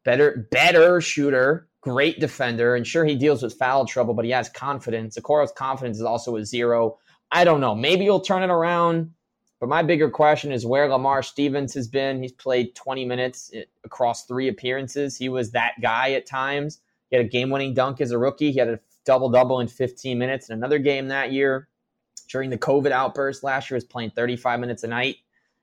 [0.04, 4.50] better better shooter, great defender, and sure he deals with foul trouble, but he has
[4.50, 5.18] confidence.
[5.18, 6.98] Okoro's confidence is also a zero.
[7.32, 7.76] I don't know.
[7.76, 9.12] Maybe he'll turn it around.
[9.60, 12.22] But my bigger question is where Lamar Stevens has been.
[12.22, 15.18] He's played 20 minutes eh, across three appearances.
[15.18, 16.80] He was that guy at times.
[17.10, 18.52] He had a game winning dunk as a rookie.
[18.52, 21.68] He had a double double in 15 minutes in another game that year.
[22.30, 25.18] During the COVID outburst last year, was playing 35 minutes a night,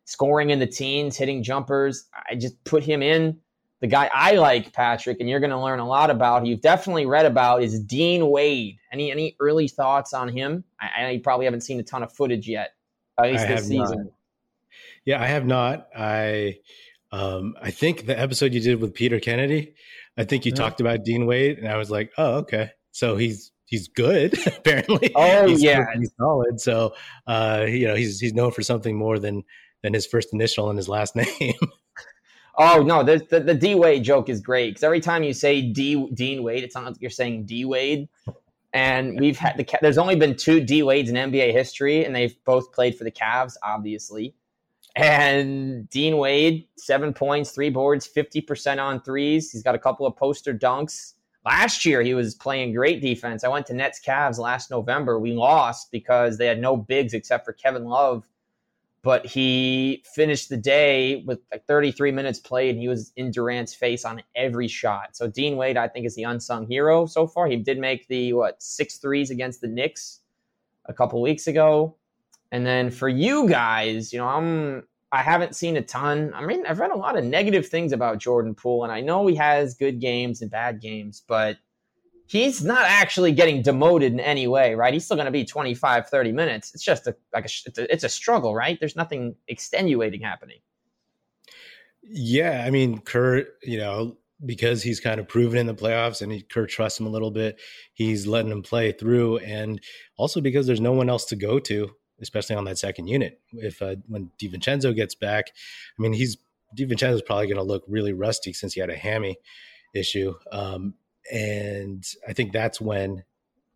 [0.04, 2.08] scoring in the teens, hitting jumpers.
[2.28, 3.38] I just put him in.
[3.80, 7.04] The guy I like, Patrick, and you're going to learn a lot about, you've definitely
[7.04, 8.78] read about, is Dean Wade.
[8.92, 10.64] Any any early thoughts on him?
[10.80, 12.70] I, I you probably haven't seen a ton of footage yet
[13.18, 13.98] at least I this season.
[13.98, 14.12] Not.
[15.04, 15.88] Yeah, I have not.
[15.96, 16.58] I
[17.12, 19.74] um, I think the episode you did with Peter Kennedy,
[20.16, 20.62] I think you mm-hmm.
[20.62, 25.12] talked about Dean Wade, and I was like, oh, okay, so he's he's good apparently.
[25.14, 26.60] Oh he's yeah, he's solid.
[26.60, 26.94] So
[27.26, 29.44] uh, you know, he's he's known for something more than
[29.82, 31.54] than his first initial and his last name.
[32.56, 35.62] Oh no, the, the, the D Wade joke is great because every time you say
[35.62, 38.08] D Dean Wade, it sounds like you're saying D Wade.
[38.72, 42.36] And we've had the there's only been two D Wades in NBA history, and they've
[42.44, 44.34] both played for the Cavs, obviously.
[44.96, 49.50] And Dean Wade, seven points, three boards, 50% on threes.
[49.50, 51.12] He's got a couple of poster dunks.
[51.44, 53.44] Last year, he was playing great defense.
[53.44, 55.20] I went to Nets Cavs last November.
[55.20, 58.26] We lost because they had no bigs except for Kevin Love
[59.06, 63.72] but he finished the day with like 33 minutes played and he was in Durant's
[63.72, 65.16] face on every shot.
[65.16, 67.46] So Dean Wade, I think, is the unsung hero so far.
[67.46, 70.22] He did make the what six threes against the Knicks
[70.86, 71.94] a couple weeks ago.
[72.50, 76.32] And then for you guys, you know, I'm I haven't seen a ton.
[76.34, 79.24] I mean, I've read a lot of negative things about Jordan Poole, and I know
[79.28, 81.58] he has good games and bad games, but
[82.26, 84.92] he's not actually getting demoted in any way, right?
[84.92, 86.74] He's still going to be 25, 30 minutes.
[86.74, 88.78] It's just a like a, it's a, it's a struggle, right?
[88.78, 90.58] There's nothing extenuating happening.
[92.02, 96.30] Yeah, I mean, Kerr, you know, because he's kind of proven in the playoffs and
[96.30, 97.58] he, Kerr trusts him a little bit,
[97.94, 99.80] he's letting him play through, and
[100.16, 103.40] also because there's no one else to go to, especially on that second unit.
[103.52, 105.46] If uh, when Divincenzo gets back,
[105.98, 106.36] I mean, he's
[106.76, 109.36] Divincenzo's probably going to look really rusty since he had a hammy
[109.94, 110.34] issue.
[110.52, 110.94] Um,
[111.32, 113.24] and I think that's when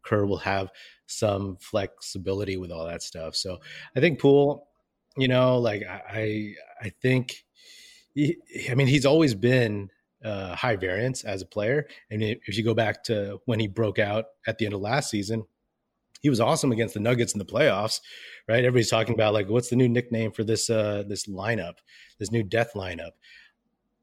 [0.02, 0.70] Kerr will have
[1.06, 3.34] some flexibility with all that stuff.
[3.34, 3.58] So
[3.96, 4.66] I think Poole,
[5.16, 7.44] you know, like I I think
[8.14, 8.36] he,
[8.70, 9.90] I mean he's always been
[10.24, 13.98] uh, high variance as a player, and if you go back to when he broke
[13.98, 15.44] out at the end of last season,
[16.20, 18.00] he was awesome against the Nuggets in the playoffs,
[18.48, 18.58] right?
[18.58, 21.76] Everybody's talking about like what's the new nickname for this uh, this lineup,
[22.18, 23.12] this new death lineup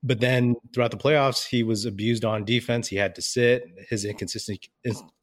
[0.03, 2.87] but then throughout the playoffs, he was abused on defense.
[2.87, 3.63] He had to sit.
[3.89, 4.61] His inconsistency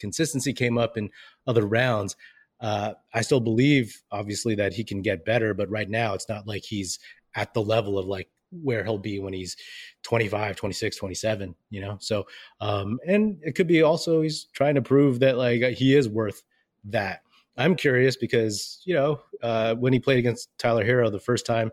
[0.00, 1.10] consistency came up in
[1.46, 2.16] other rounds.
[2.60, 6.46] Uh, I still believe, obviously, that he can get better, but right now it's not
[6.46, 6.98] like he's
[7.34, 8.28] at the level of like
[8.62, 9.56] where he'll be when he's
[10.02, 11.96] 25, 26, 27, you know?
[12.00, 12.26] So,
[12.60, 16.42] um, and it could be also he's trying to prove that like he is worth
[16.84, 17.22] that.
[17.56, 21.70] I'm curious because, you know, uh, when he played against Tyler Herro the first time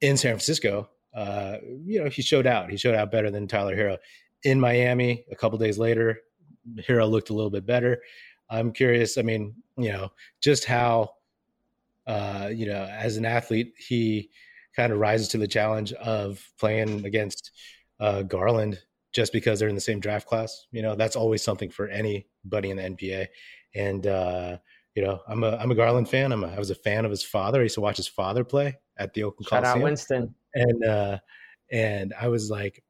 [0.00, 2.70] in San Francisco, uh, you know, he showed out.
[2.70, 3.96] He showed out better than Tyler Herro.
[4.44, 6.20] In Miami, a couple days later,
[6.86, 8.02] Herro looked a little bit better.
[8.50, 9.16] I'm curious.
[9.16, 10.10] I mean, you know,
[10.42, 11.14] just how,
[12.06, 14.30] uh, you know, as an athlete, he
[14.76, 17.50] kind of rises to the challenge of playing against
[17.98, 18.78] uh, Garland
[19.14, 20.66] just because they're in the same draft class.
[20.70, 23.28] You know, that's always something for anybody in the NBA.
[23.74, 24.58] And uh,
[24.94, 26.30] you know, I'm a I'm a Garland fan.
[26.30, 27.60] I'm a, I was a fan of his father.
[27.60, 29.78] I used to watch his father play at the Oakland Shout Coliseum.
[29.78, 31.18] out Winston and uh
[31.70, 32.82] and I was like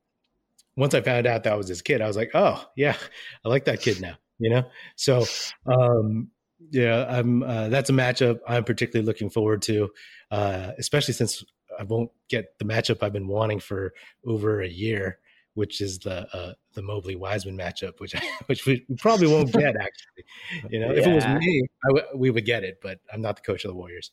[0.76, 2.96] once I found out that was his kid, I was like, oh yeah,
[3.44, 4.64] I like that kid now, you know.
[4.96, 5.24] So,
[5.66, 6.30] um,
[6.70, 7.42] yeah, I'm.
[7.42, 9.90] Uh, that's a matchup I'm particularly looking forward to,
[10.30, 11.44] uh, especially since
[11.78, 13.92] I won't get the matchup I've been wanting for
[14.26, 15.18] over a year,
[15.54, 18.14] which is the uh, the Mobley Wiseman matchup, which
[18.46, 20.70] which we probably won't get actually.
[20.70, 21.00] You know, yeah.
[21.00, 23.70] if it was me, w- we would get it, but I'm not the coach of
[23.70, 24.10] the Warriors.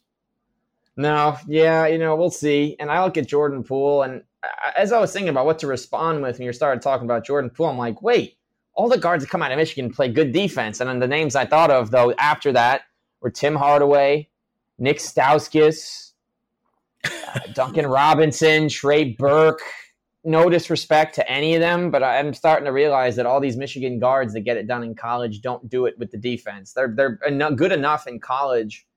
[0.95, 2.75] No, yeah, you know, we'll see.
[2.79, 4.23] And I look at Jordan Poole, and
[4.77, 7.49] as I was thinking about what to respond with when you started talking about Jordan
[7.49, 8.37] Poole, I'm like, wait,
[8.75, 10.79] all the guards that come out of Michigan play good defense.
[10.79, 12.81] And then the names I thought of, though, after that
[13.21, 14.29] were Tim Hardaway,
[14.77, 16.11] Nick Stauskas,
[17.05, 19.61] uh, Duncan Robinson, Trey Burke,
[20.23, 23.99] no disrespect to any of them, but I'm starting to realize that all these Michigan
[23.99, 26.71] guards that get it done in college don't do it with the defense.
[26.71, 27.19] They're they're
[27.51, 28.87] good enough in college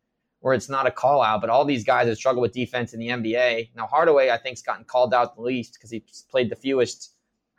[0.40, 3.00] where it's not a call out, but all these guys that struggle with defense in
[3.00, 3.70] the NBA.
[3.74, 7.14] Now Hardaway, I think, has gotten called out the least because he played the fewest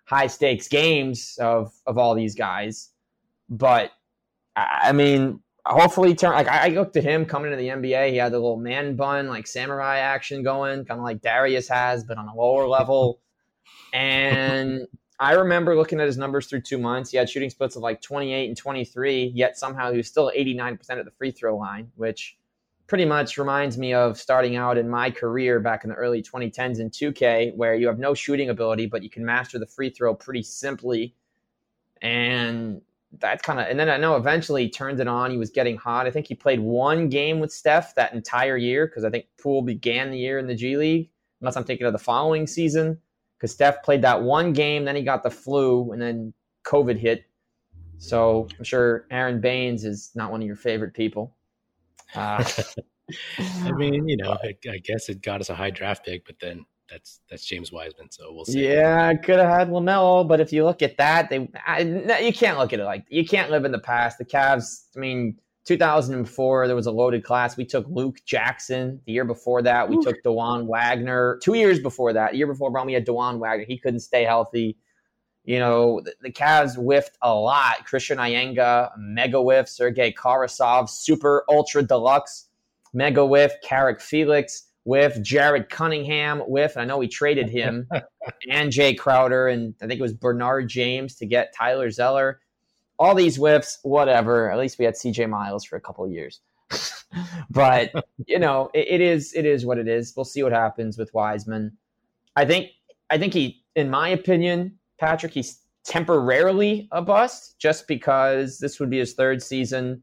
[0.05, 2.91] high stakes games of of all these guys.
[3.49, 3.91] But
[4.55, 8.11] I mean, hopefully turn like I, looked at him coming into the NBA.
[8.11, 12.03] He had the little man bun, like samurai action going, kind of like Darius has,
[12.03, 13.19] but on a lower level.
[13.93, 14.87] and
[15.19, 17.11] I remember looking at his numbers through two months.
[17.11, 20.79] He had shooting splits of like 28 and 23, yet somehow he was still 89%
[20.91, 22.37] at the free throw line, which
[22.87, 26.79] pretty much reminds me of starting out in my career back in the early 2010s
[26.79, 30.15] in 2K, where you have no shooting ability, but you can master the free throw
[30.15, 31.13] pretty simply.
[32.01, 32.81] And
[33.19, 35.31] that's kind of, and then I know eventually he turned it on.
[35.31, 36.07] He was getting hot.
[36.07, 39.61] I think he played one game with Steph that entire year because I think Poole
[39.61, 41.09] began the year in the G League,
[41.41, 42.97] unless I'm thinking of the following season.
[43.37, 47.25] Because Steph played that one game, then he got the flu, and then COVID hit.
[47.99, 51.36] So I'm sure Aron Baynes is not one of your favorite people.
[52.15, 52.43] Uh,
[53.63, 56.35] I mean, you know, I, I guess it got us a high draft pick, but
[56.39, 58.09] then that's that's James Wiseman.
[58.11, 58.67] So we'll see.
[58.67, 61.81] Yeah, I could have had LaMelo, but if you look at that, they I,
[62.21, 64.17] you can't look at it like you can't live in the past.
[64.17, 64.85] The Cavs.
[64.95, 67.57] I mean, 2004 there was a loaded class.
[67.57, 69.01] We took Luke Jackson.
[69.05, 70.03] The year before that, we Ooh.
[70.03, 71.39] took Dajuan Wagner.
[71.43, 73.65] Two years before that, year before Brown, we had Dajuan Wagner.
[73.67, 74.77] He couldn't stay healthy.
[75.47, 77.85] You know, the, the Cavs whiffed a lot.
[77.85, 79.69] Christian Eyenga, mega whiff.
[79.69, 82.49] Sergey Karasev, super ultra deluxe,
[82.93, 83.53] mega whiff.
[83.63, 87.87] Carrick Felix with Jared Cunningham, with I know we traded him
[88.49, 92.41] and Jae Crowder, and I think it was Bernard James to get Tyler Zeller.
[92.99, 94.51] All these whiffs, whatever.
[94.51, 96.41] At least we had CJ Miles for a couple years.
[97.49, 97.93] but
[98.25, 100.13] you know, it, it is it is what it is.
[100.13, 101.77] We'll see what happens with Wiseman.
[102.35, 102.71] I think
[103.09, 108.89] I think he, in my opinion, Patrick, he's temporarily a bust just because this would
[108.89, 110.01] be his third season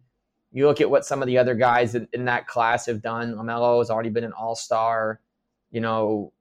[0.55, 3.35] you look at what some of the other guys in, in that class have done.
[3.35, 5.21] LaMelo has already been an All Star,
[5.73, 6.33] you know,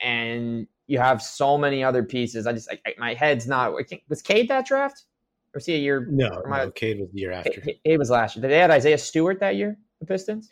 [0.00, 2.46] and you have so many other pieces.
[2.46, 3.72] I just I, my head's not.
[4.08, 5.04] Was Cade that draft?
[5.54, 6.06] Or was he a year?
[6.10, 7.62] No, my, no Cade was the year after.
[7.62, 8.42] Cade was last year.
[8.42, 9.78] Did they had Isaiah Stewart that year?
[10.00, 10.50] The Pistons.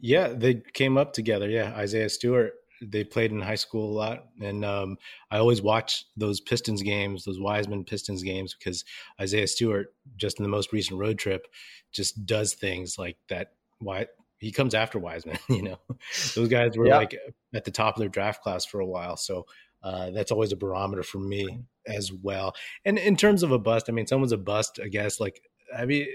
[0.00, 1.50] Yeah, they came up together.
[1.50, 2.54] Yeah, Isaiah Stewart.
[2.90, 4.96] They played in high school a lot, and um,
[5.30, 8.84] I always watch those Pistons games, those Wiseman Pistons games, because
[9.20, 11.46] Isaiah Stewart, just in the most recent road trip,
[11.92, 13.52] just does things like that.
[13.78, 14.06] Why
[14.38, 15.78] he comes after Wiseman, you know,
[16.34, 17.16] those guys were like
[17.54, 19.16] at the top of their draft class for a while.
[19.16, 19.46] So
[19.82, 22.54] uh, that's always a barometer for me as well.
[22.84, 25.20] And in terms of a bust, I mean, someone's a bust, I guess.
[25.20, 25.42] Like,
[25.76, 26.06] I mean,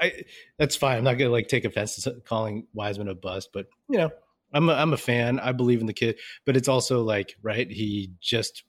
[0.00, 0.22] I, I
[0.58, 0.98] that's fine.
[0.98, 4.10] I'm not gonna like take offense to calling Wiseman a bust, but you know,
[4.54, 5.40] I'm a, I'm a fan.
[5.40, 7.70] I believe in the kid, but it's also like right.
[7.70, 8.64] He just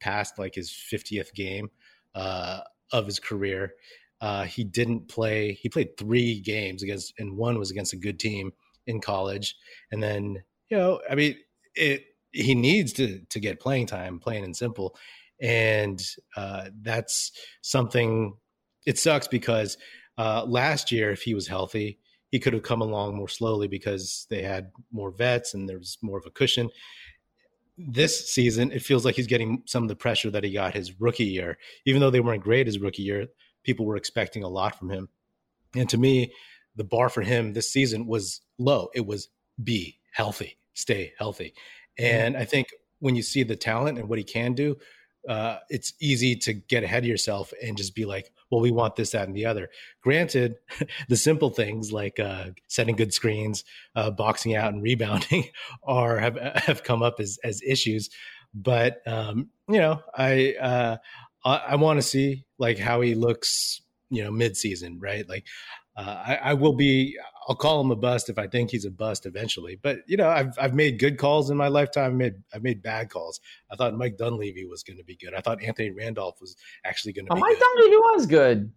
[0.00, 1.70] passed like his 50th game
[2.14, 2.60] uh,
[2.92, 3.74] of his career,
[4.20, 5.52] uh, he didn't play.
[5.52, 8.52] He played three games against, and one was against a good team
[8.86, 9.54] in college.
[9.92, 11.36] And then, you know, I mean,
[11.74, 12.04] it.
[12.32, 14.96] He needs to to get playing time, plain and simple.
[15.40, 16.02] And
[16.36, 18.34] uh, that's something.
[18.84, 19.78] It sucks because
[20.18, 21.98] uh, last year, if he was healthy,
[22.30, 25.98] he could have come along more slowly because they had more vets and there was
[26.02, 26.70] more of a cushion.
[27.76, 31.00] This season, it feels like he's getting some of the pressure that he got his
[31.00, 33.28] rookie year, even though they weren't great his rookie year
[33.68, 35.10] people were expecting a lot from him.
[35.74, 36.32] And to me,
[36.76, 38.88] the bar for him this season was low.
[38.94, 39.28] It was
[39.62, 41.52] be healthy, stay healthy.
[41.98, 42.68] And I think
[43.00, 44.76] when you see the talent and what he can do,
[45.28, 48.96] uh, it's easy to get ahead of yourself and just be like, well, we want
[48.96, 49.68] this, that, and the other.
[50.02, 50.56] Granted,
[51.08, 55.44] the simple things like uh, setting good screens, uh, boxing out, and rebounding
[55.82, 58.10] are have have come up as as issues.
[58.54, 60.96] But um, you know, I uh,
[61.44, 63.80] I, I want to see like how he looks,
[64.10, 65.28] you know, mid-season, right?
[65.28, 65.46] Like,
[65.98, 67.18] uh, I, I, will be.
[67.48, 69.76] I'll call him a bust if I think he's a bust eventually.
[69.82, 72.12] But you know, I've I've made good calls in my lifetime.
[72.12, 73.40] I've made I've made bad calls.
[73.68, 75.34] I thought Mike Dunleavy was going to be good.
[75.34, 77.34] I thought Anthony Randolph was actually going to.
[77.34, 77.64] Be Oh, be Mike good.
[77.76, 78.72] Dunleavy was good.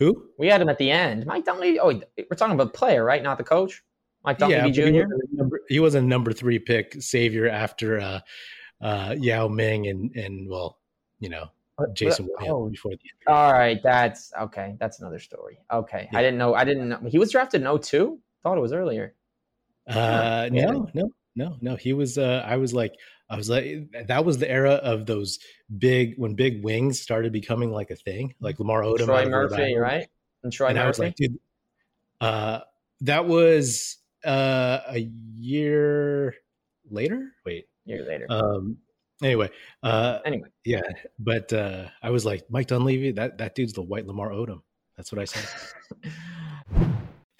[0.00, 0.26] Who?
[0.38, 1.24] We had him at the end.
[1.24, 1.80] Mike Dunleavy.
[1.80, 3.22] Oh, we're talking about player, right?
[3.22, 3.82] Not the coach.
[4.22, 4.90] Mike Dunleavy yeah, Jr.
[4.90, 8.20] He was, number, he was a number three pick savior after uh,
[8.82, 10.78] uh, Yao Ming and and well,
[11.20, 11.46] you know,
[11.92, 13.26] Jason oh, before the injury.
[13.26, 14.76] All right, that's okay.
[14.78, 15.58] That's another story.
[15.72, 16.18] Okay, yeah.
[16.18, 16.54] I didn't know.
[16.54, 18.18] I didn't know he was drafted in 02?
[18.42, 19.14] Thought it was earlier.
[19.88, 21.76] Uh, no, no, no, no.
[21.76, 22.16] He was.
[22.16, 22.94] Uh, I was like,
[23.28, 25.38] I was like, that was the era of those
[25.76, 30.06] big when big wings started becoming like a thing, like Lamar Odom, Troy Murphy, right?
[30.42, 30.84] And Troy and Murphy.
[30.84, 31.38] I was like, dude,
[32.20, 32.60] uh,
[33.00, 36.34] that was uh, a year
[36.90, 37.32] later.
[37.44, 38.26] Wait, year later.
[38.28, 38.78] Um,
[39.24, 39.48] Anyway,
[39.82, 40.82] uh, anyway, yeah,
[41.18, 43.10] but uh, I was like Mike Dunleavy.
[43.12, 44.60] That that dude's the white Lamar Odom.
[44.98, 45.48] That's what I said.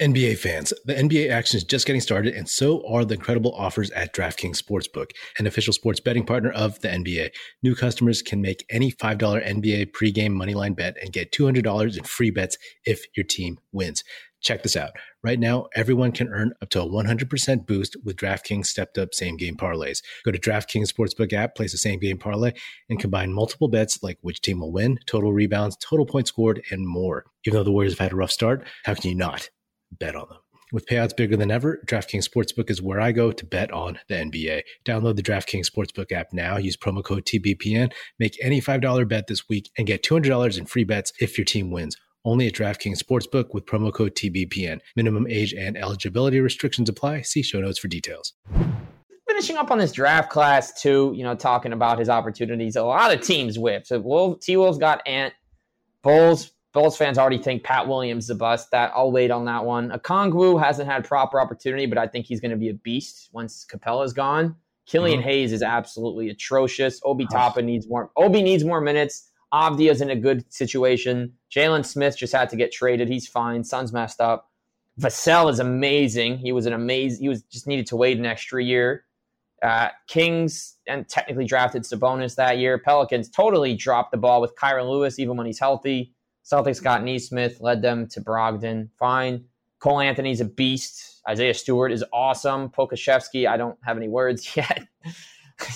[0.01, 3.91] NBA fans, the NBA action is just getting started, and so are the incredible offers
[3.91, 7.29] at DraftKings Sportsbook, an official sports betting partner of the NBA.
[7.63, 12.29] New customers can make any $5 NBA pregame moneyline bet and get $200 in free
[12.29, 14.03] bets if your team wins.
[14.41, 14.91] Check this out.
[15.23, 19.37] Right now, everyone can earn up to a 100% boost with DraftKings stepped up same
[19.37, 19.99] game parlays.
[20.25, 22.51] Go to DraftKings Sportsbook app, place a same game parlay,
[22.89, 26.85] and combine multiple bets like which team will win, total rebounds, total points scored, and
[26.85, 27.23] more.
[27.45, 29.49] Even though the Warriors have had a rough start, how can you not?
[29.91, 30.37] Bet on them.
[30.71, 34.15] With payouts bigger than ever, DraftKings Sportsbook is where I go to bet on the
[34.15, 34.63] NBA.
[34.83, 36.57] Download the DraftKings Sportsbook app now.
[36.57, 37.91] Use promo code TBPN.
[38.19, 41.69] Make any $5 bet this week and get $200 in free bets if your team
[41.69, 41.95] wins.
[42.25, 44.79] Only at DraftKings Sportsbook with promo code TBPN.
[44.95, 47.21] Minimum age and eligibility restrictions apply.
[47.21, 48.33] See show notes for details.
[49.29, 52.75] Finishing up on this draft class, too, you know, talking about his opportunities.
[52.75, 53.87] A lot of teams whipped.
[53.87, 55.33] So T Wolves got Ant.
[56.01, 58.69] Bulls Bulls fans already think Pat Williams is a bust.
[58.71, 59.91] That I'll wait on that one.
[59.91, 63.65] Okongwu hasn't had proper opportunity, but I think he's going to be a beast once
[63.65, 64.57] Capela's gone.
[64.85, 65.29] Killian mm-hmm.
[65.29, 66.99] Hayes is absolutely atrocious.
[67.05, 68.11] Obi Toppin needs more.
[68.17, 69.31] Obi needs more minutes.
[69.53, 71.31] Avdija's in a good situation.
[71.49, 73.07] Jalen Smith just had to get traded.
[73.07, 73.63] He's fine.
[73.63, 74.51] Sun's messed up.
[74.99, 76.39] Vassell is amazing.
[76.39, 77.21] He was an amazing.
[77.23, 79.05] He was just needed to wait an extra year.
[79.63, 82.77] Uh, Kings and technically drafted Sabonis that year.
[82.77, 86.14] Pelicans totally dropped the ball with Kira Lewis even when he's healthy.
[86.45, 88.89] Celtics got Nesmith, led them to Brogdon.
[88.97, 89.45] Fine.
[89.79, 91.21] Cole Anthony's a beast.
[91.27, 92.69] Isaiah Stewart is awesome.
[92.69, 94.87] Pokusevski, I don't have any words yet.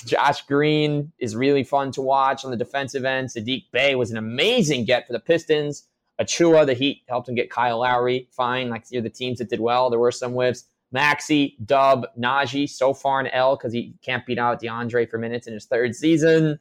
[0.06, 3.30] Josh Green is really fun to watch on the defensive end.
[3.30, 5.88] Saddiq Bey was an amazing get for the Pistons.
[6.20, 8.28] Achiuwa, the Heat helped him get Kyle Lowry.
[8.32, 8.70] Fine.
[8.70, 9.90] Like you're the teams that did well.
[9.90, 10.66] There were some whiffs.
[10.94, 15.48] Maxi, Dub, Naji, so far an L because he can't beat out DeAndre for minutes
[15.48, 16.60] in his third season.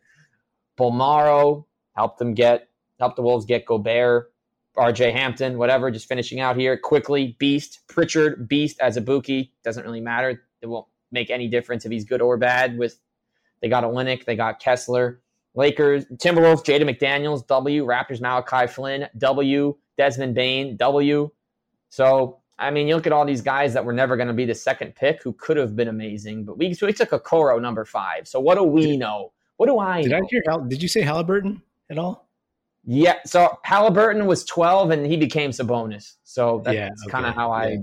[0.79, 2.69] Bolmaro helped them get
[2.99, 4.33] help the Wolves get Gobert,
[4.77, 7.37] RJ Hampton, whatever, just finishing out here quickly.
[7.39, 9.51] Beast, Pritchard, Beast Azubuike.
[9.65, 10.45] Doesn't really matter.
[10.61, 12.79] It won't make any difference if he's good or bad.
[12.79, 12.99] With
[13.61, 15.21] they got Olynyk, they got Kessler.
[15.55, 17.85] Lakers, Timberwolves, Jaden McDaniels, W.
[17.85, 19.77] Raptors, Malachi Flynn, W.
[19.97, 21.31] Desmond Bane, W.
[21.89, 24.45] So, I mean, you look at all these guys that were never going to be
[24.45, 27.85] the second pick who could have been amazing, but we, so we took Okoro number
[27.85, 28.29] five.
[28.29, 29.33] So, what do we know?
[29.57, 30.19] What do I did know?
[30.19, 32.28] I hear, did you say Halliburton at all?
[32.91, 36.15] Yeah, so Halliburton was 12 and he became Sabonis.
[36.25, 37.67] So that's yeah, kind of how I.
[37.69, 37.77] Yeah.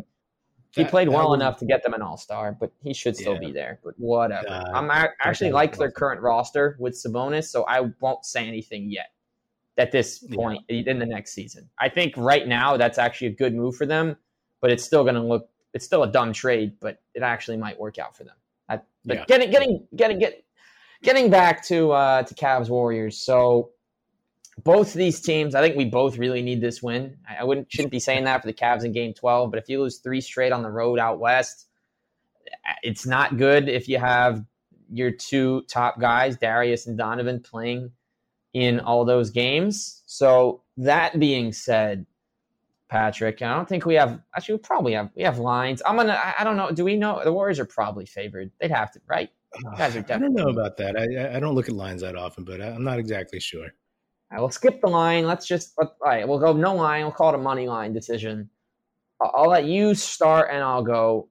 [0.71, 3.35] He that, played well enough to get them an All Star, but he should still
[3.35, 3.39] yeah.
[3.39, 3.79] be there.
[3.83, 4.49] But whatever.
[4.49, 8.89] Uh, I'm I actually like their current roster with Sabonis, so I won't say anything
[8.89, 9.11] yet
[9.77, 11.69] at this point in the next season.
[11.79, 14.17] I think right now that's actually a good move for them,
[14.59, 15.49] but it's still going to look.
[15.75, 18.35] It's still a dumb trade, but it actually might work out for them.
[18.67, 20.43] I, but getting getting getting get
[21.03, 23.19] getting back to uh, to Cavs Warriors.
[23.19, 23.69] So
[24.63, 27.17] both these teams, I think we both really need this win.
[27.39, 29.81] I wouldn't shouldn't be saying that for the Cavs in Game 12, but if you
[29.81, 31.67] lose three straight on the road out west,
[32.81, 34.43] it's not good if you have
[34.91, 37.91] your two top guys, Darius and Donovan, playing
[38.53, 40.03] in all those games.
[40.05, 42.05] So that being said,
[42.87, 44.21] Patrick, I don't think we have.
[44.37, 45.09] Actually, we probably have.
[45.15, 45.81] We have lines.
[45.85, 46.13] I'm gonna.
[46.13, 46.71] I, I don't know.
[46.71, 48.51] Do we know the Warriors are probably favored?
[48.61, 49.29] They'd have to, right?
[49.57, 50.39] You guys are definitely.
[50.39, 50.95] I don't know about that.
[50.95, 53.67] I I don't look at lines that often, but I'm not exactly sure.
[54.31, 55.25] Right, we'll skip the line.
[55.25, 56.27] Let's just all right.
[56.27, 57.03] We'll go no line.
[57.03, 58.49] We'll call it a money line decision.
[59.21, 61.29] I'll let you start, and I'll go.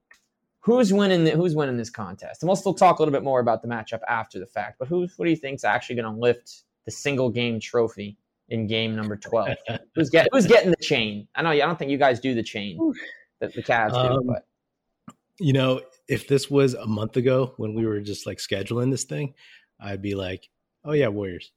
[0.61, 1.25] Who's winning?
[1.25, 2.41] The, who's winning this contest?
[2.41, 4.79] And we'll still talk a little bit more about the matchup after the fact.
[4.79, 8.17] But who's what do you think's actually going to lift the single game trophy
[8.49, 9.55] in game number twelve?
[9.95, 11.27] who's get Who's getting the chain?
[11.35, 11.49] I know.
[11.49, 12.79] I don't think you guys do the chain
[13.41, 14.47] that the Cavs do, um, but
[15.39, 19.03] you know, if this was a month ago when we were just like scheduling this
[19.03, 19.33] thing,
[19.79, 20.49] I'd be like,
[20.85, 21.51] "Oh yeah, Warriors."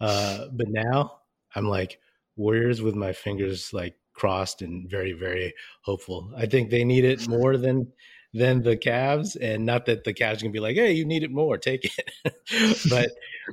[0.00, 1.20] Uh, but now
[1.54, 1.98] I'm like
[2.36, 6.32] Warriors with my fingers like crossed and very, very hopeful.
[6.36, 7.92] I think they need it more than
[8.32, 11.30] than the Cavs, and not that the Cavs can be like, "Hey, you need it
[11.30, 11.84] more, take
[12.24, 13.10] it." but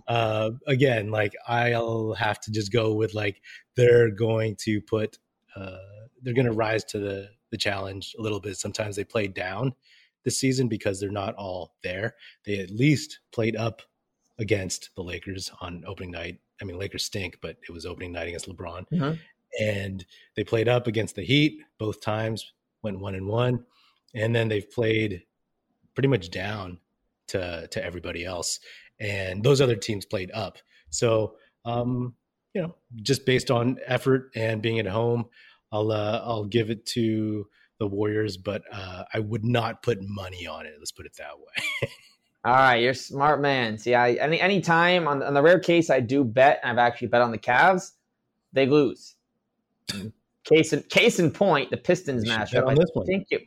[0.07, 3.41] uh, again, like I'll have to just go with like
[3.75, 5.19] they're going to put,
[5.55, 5.77] uh,
[6.23, 8.57] they're going to rise to the the challenge a little bit.
[8.57, 9.73] Sometimes they play down
[10.23, 12.15] this season because they're not all there.
[12.45, 13.81] They at least played up
[14.39, 16.39] against the Lakers on opening night.
[16.61, 18.85] I mean, Lakers stink, but it was opening night against LeBron.
[18.91, 19.13] Mm-hmm.
[19.59, 20.05] And
[20.35, 22.53] they played up against the Heat both times,
[22.83, 23.65] went one and one.
[24.13, 25.23] And then they've played
[25.93, 26.79] pretty much down
[27.27, 28.59] to to everybody else.
[28.99, 30.57] And those other teams played up.
[30.89, 32.15] So um,
[32.53, 35.25] you know, just based on effort and being at home,
[35.71, 37.47] I'll uh, I'll give it to
[37.79, 40.73] the Warriors, but uh, I would not put money on it.
[40.77, 41.89] Let's put it that way.
[42.43, 43.77] All right, you're smart man.
[43.77, 47.09] See, I any any time on, on the rare case I do bet, I've actually
[47.09, 47.91] bet on the Cavs,
[48.51, 49.15] they lose.
[50.43, 52.67] Case in case in point, the Pistons matchup.
[52.67, 53.05] I one.
[53.05, 53.41] think you.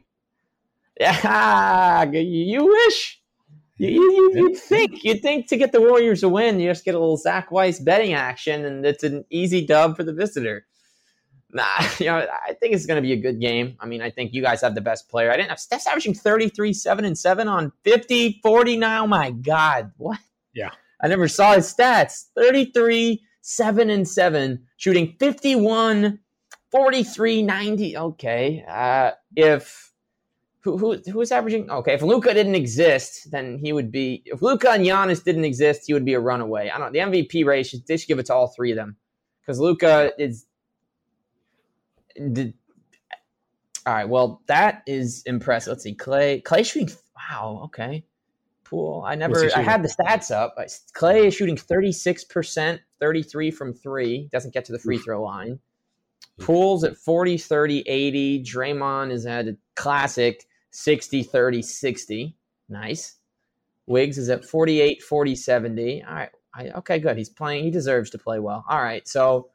[1.01, 3.21] Yeah, you wish.
[3.77, 6.95] You, you, you think you think to get the Warriors a win, you just get
[6.95, 10.67] a little Zach Weiss betting action, and it's an easy dub for the visitor.
[11.55, 11.65] Nah,
[11.99, 13.77] you know, I think it's going to be a good game.
[13.81, 15.31] I mean, I think you guys have the best player.
[15.31, 19.07] I didn't have Steph's averaging 33, 7, and 7 on 50, 40 now.
[19.07, 20.19] My God, what?
[20.53, 20.71] Yeah.
[21.01, 22.25] I never saw his stats.
[22.37, 26.19] 33, 7, and 7, shooting 51,
[26.71, 27.97] 43, 90.
[27.97, 28.65] Okay.
[28.69, 29.93] Uh, if
[30.63, 31.71] who, who who is averaging?
[31.71, 34.23] Okay, if Luka didn't exist, then he would be.
[34.25, 36.71] If Luka and Giannis didn't exist, he would be a runaway.
[36.71, 36.93] I don't.
[36.93, 38.97] The MVP race, they should give it to all three of them
[39.43, 40.47] because Luka is
[42.15, 42.55] did,
[43.87, 44.09] all right.
[44.09, 45.73] Well, that is impressive.
[45.73, 45.95] Let's see.
[45.95, 46.43] Klay.
[46.43, 46.95] Klay shooting.
[47.31, 47.63] Wow.
[47.65, 48.05] Okay.
[48.65, 49.05] Poole.
[49.07, 49.51] I never.
[49.55, 50.57] I had the stats up.
[50.97, 54.29] Klay is shooting thirty six percent, thirty three from three.
[54.33, 55.59] Doesn't get to the free throw line.
[56.41, 58.43] Poole's at 40, 30, 80.
[58.43, 62.37] Draymond is at a classic 60, 30, 60.
[62.69, 63.17] Nice.
[63.87, 66.03] Wiggs is at 48, 40, 70.
[66.03, 66.31] All right.
[66.57, 67.17] I, okay, good.
[67.17, 67.65] He's playing.
[67.65, 68.65] He deserves to play well.
[68.69, 69.07] All right.
[69.07, 69.51] So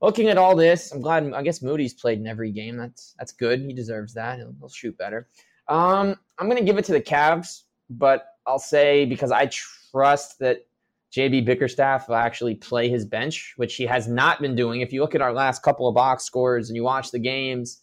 [0.00, 1.32] looking at all this, I'm glad.
[1.32, 2.76] I guess Moody's played in every game.
[2.76, 3.60] That's that's good.
[3.60, 4.38] He deserves that.
[4.38, 5.28] He'll, he'll shoot better.
[5.68, 9.50] Um, I'm going to give it to the Cavs, but I'll say because I
[9.92, 10.66] trust that
[11.12, 14.80] JB Bickerstaff will actually play his bench, which he has not been doing.
[14.80, 17.82] If you look at our last couple of box scores and you watch the games,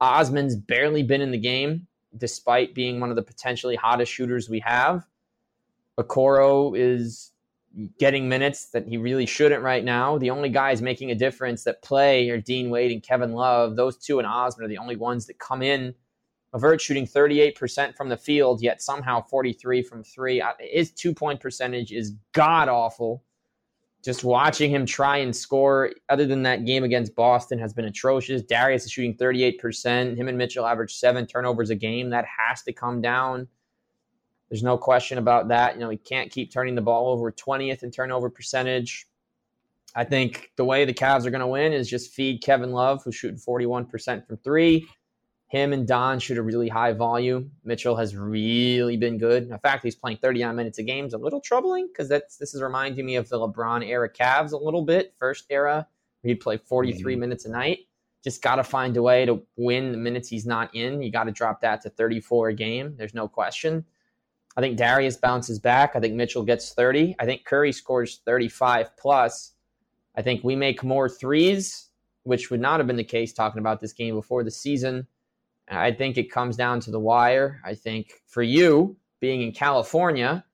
[0.00, 1.86] Osman's barely been in the game,
[2.16, 5.06] despite being one of the potentially hottest shooters we have.
[5.98, 7.32] Okoro is
[7.98, 10.18] getting minutes that he really shouldn't right now.
[10.18, 13.76] The only guys making a difference that play are Dean Wade and Kevin Love.
[13.76, 15.94] Those two and Osman are the only ones that come in.
[16.52, 20.40] LeVert shooting 38% from the field, yet somehow 43 from three.
[20.40, 23.24] Uh, his two point percentage is god awful.
[24.04, 28.42] Just watching him try and score, other than that game against Boston, has been atrocious.
[28.42, 30.16] Darius is shooting 38%.
[30.16, 32.10] Him and Mitchell average seven turnovers a game.
[32.10, 33.46] That has to come down.
[34.52, 35.76] There's no question about that.
[35.76, 39.06] You know, he can't keep turning the ball over 20th in turnover percentage.
[39.94, 43.02] I think the way the Cavs are going to win is just feed Kevin Love,
[43.02, 44.86] who's shooting 41% from three.
[45.46, 47.52] Him and Don shoot a really high volume.
[47.64, 49.48] Mitchell has really been good.
[49.48, 52.52] In fact, he's playing 39 minutes a game is a little troubling because that's this
[52.52, 55.14] is reminding me of the LeBron era Cavs a little bit.
[55.18, 55.88] First era,
[56.24, 57.20] he'd play 43 mm-hmm.
[57.20, 57.78] minutes a night.
[58.22, 61.00] Just got to find a way to win the minutes he's not in.
[61.00, 62.94] You got to drop that to 34 a game.
[62.98, 63.86] There's no question.
[64.56, 65.92] I think Darius bounces back.
[65.94, 67.16] I think Mitchell gets 30.
[67.18, 69.52] I think Curry scores 35 plus.
[70.14, 71.88] I think we make more threes,
[72.24, 75.06] which would not have been the case talking about this game before the season.
[75.68, 77.62] I think it comes down to the wire.
[77.64, 80.44] I think for you, being in California,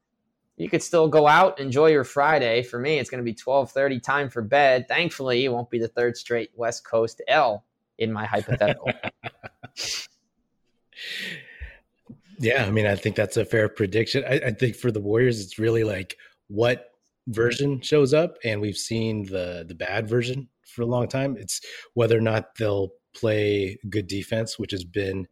[0.56, 2.62] you could still go out, enjoy your Friday.
[2.62, 4.86] For me, it's going to be 12:30 time for bed.
[4.88, 7.64] Thankfully, it won't be the third straight West Coast L
[7.96, 8.90] in my hypothetical.
[12.38, 14.24] Yeah, I mean, I think that's a fair prediction.
[14.24, 16.16] I, I, think for the Warriors, it's really like
[16.46, 16.90] what
[17.26, 21.36] version shows up, and we've seen the the bad version for a long time.
[21.36, 21.60] It's
[21.94, 25.26] whether or not they'll play good defense, which has been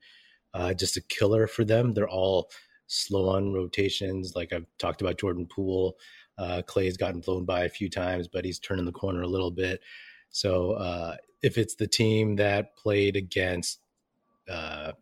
[0.54, 1.94] uh, just a killer for them.
[1.94, 2.50] They're all
[2.88, 5.96] slow on rotations, like I've talked about Jordan Poole.
[6.38, 9.50] Uh, Klay's gotten blown by a few times, but he's turning the corner a little
[9.50, 9.80] bit.
[10.30, 13.80] So uh, if it's the team that played against
[14.50, 14.92] uh,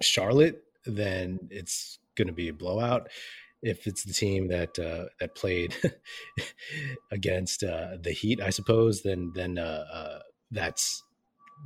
[0.00, 3.08] Charlotte then it's going to be a blowout.
[3.62, 5.74] If it's the team that uh, that played
[7.10, 10.18] against uh, the Heat, I suppose, then then uh, uh
[10.50, 11.02] that's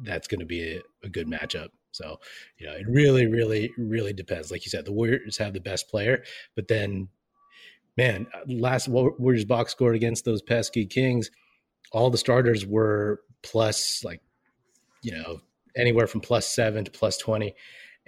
[0.04, 1.68] that's going to be a, a, good matchup.
[1.90, 2.20] So
[2.56, 4.52] you know, it really, really, really depends.
[4.52, 6.22] Like you said, the Warriors have the best player,
[6.54, 7.08] but then,
[7.96, 11.32] man, last Warriors box scored against those pesky Kings.
[11.90, 14.20] All the starters were plus like,
[15.02, 15.40] you know,
[15.76, 17.56] anywhere from plus seven to plus twenty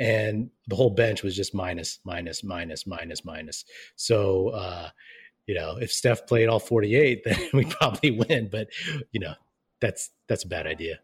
[0.01, 3.67] and the whole bench was just minus, minus, minus, minus, minus.
[3.97, 4.89] So, uh,
[5.47, 8.49] you know, if Steph played all 48, then we probably win.
[8.51, 8.69] But
[9.13, 9.35] you know,
[9.81, 10.99] that's that's a bad idea.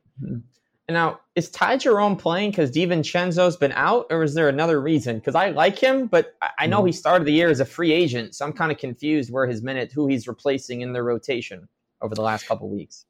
[0.89, 5.17] And now, is Ty Jerome playing because DiVincenzo's been out, or is there another reason?
[5.17, 6.87] Because I like him, but I know mm-hmm.
[6.87, 9.63] he started the year as a free agent, so I'm kind of confused where his
[9.63, 11.69] minute, who he's replacing in the rotation
[12.01, 13.05] over the last couple weeks.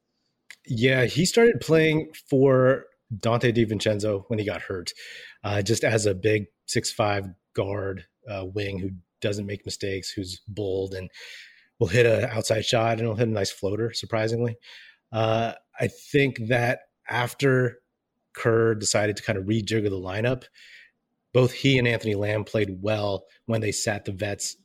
[0.65, 4.91] Yeah, he started playing for Donte DiVincenzo when he got hurt,
[5.43, 8.89] uh, just as a big six five guard uh, wing who
[9.21, 11.09] doesn't make mistakes, who's bold and
[11.79, 13.93] will hit an outside shot and he'll hit a nice floater.
[13.93, 14.57] Surprisingly,
[15.11, 17.79] uh, I think that after
[18.33, 20.43] Kerr decided to kind of rejigger the lineup,
[21.33, 24.57] both he and Anthony Lamb played well when they sat the vets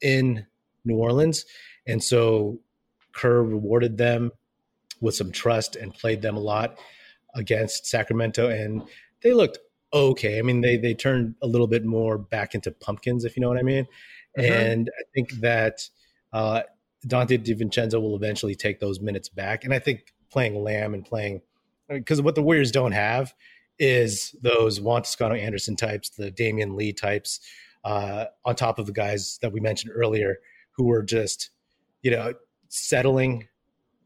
[0.00, 0.46] in
[0.84, 1.44] New Orleans.
[1.86, 2.60] And so
[3.12, 4.30] Kerr rewarded them
[5.00, 6.78] with some trust and played them a lot
[7.34, 8.48] against Sacramento.
[8.48, 8.82] And
[9.22, 9.58] they looked
[9.92, 10.38] okay.
[10.38, 13.48] I mean, they they turned a little bit more back into pumpkins, if you know
[13.48, 13.86] what I mean.
[14.38, 14.52] Mm-hmm.
[14.52, 15.88] And I think that
[16.32, 16.62] uh,
[17.06, 19.64] Donte DiVincenzo will eventually take those minutes back.
[19.64, 21.42] And I think playing Lamb and playing
[21.88, 23.34] because what the Warriors don't have
[23.78, 27.40] is those Juan Toscano Anderson types, the Damion Lee types,
[27.84, 30.36] uh, on top of the guys that we mentioned earlier
[30.72, 31.50] who were just,
[32.02, 32.34] you know,
[32.68, 33.47] settling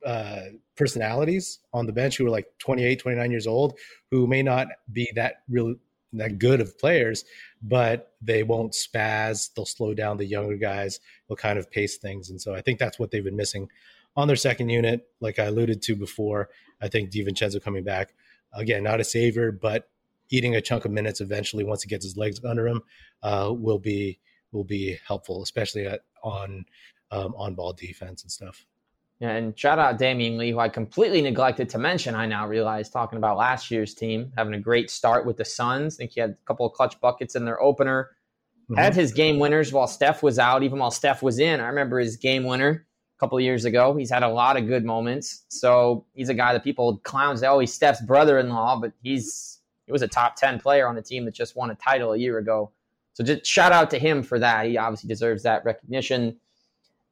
[0.05, 0.43] uh,
[0.77, 3.79] personalities on the bench who are like 28, 29 years old,
[4.11, 5.75] who may not be that real
[6.15, 7.25] that good of players,
[7.63, 9.49] but they won't spaz.
[9.55, 11.01] They'll slow down the younger guys.
[11.27, 12.29] They'll kind of pace things.
[12.29, 13.69] And so I think that's what they've been missing
[14.15, 15.07] on their second unit.
[15.21, 16.51] Like I alluded to before,
[16.83, 18.15] I think DiVincenzo coming back
[18.53, 19.89] again, not a savior, but
[20.29, 22.83] eating a chunk of minutes eventually once he gets his legs under him
[23.23, 24.19] uh, will be
[24.51, 26.65] will be helpful, especially at, on
[27.11, 28.67] um, on ball defense and stuff.
[29.23, 32.17] And shout out Damion Lee, who I completely neglected to mention.
[32.17, 35.95] I now realize talking about last year's team having a great start with the Suns.
[35.95, 38.11] I think he had a couple of clutch buckets in their opener.
[38.65, 38.75] Mm-hmm.
[38.75, 41.61] Had his game winners while Steph was out, even while Steph was in.
[41.61, 42.85] I remember his game winner
[43.17, 43.95] a couple years ago.
[43.95, 45.45] He's had a lot of good moments.
[45.49, 47.43] So he's a guy that people clowns.
[47.43, 51.27] They always Steph's brother-in-law, but he's he was a top ten player on the team
[51.27, 52.73] that just won a title a year ago.
[53.13, 54.67] So just shout out to him for that.
[54.67, 56.41] He obviously deserves that recognition.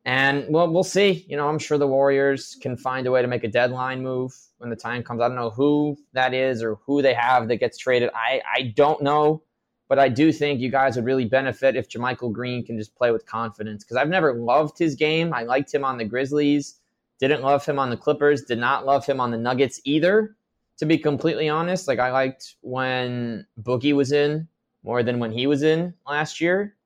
[0.05, 1.27] And well, we'll see.
[1.29, 4.35] You know, I'm sure the Warriors can find a way to make a deadline move
[4.59, 5.21] when the time comes.
[5.21, 8.11] I don't know who that is or who they have that gets traded.
[8.15, 9.43] I I don't know.
[9.91, 13.11] But I do think you guys would really benefit if JaMychal Green can just play
[13.11, 15.35] with confidence because I've never loved his game.
[15.35, 16.79] I liked him on the Grizzlies,
[17.19, 20.37] didn't love him on the Clippers, did not love him on the Nuggets either.
[20.79, 24.47] To be completely honest, like I liked when Boogie was in
[24.85, 26.77] more than when he was in last year.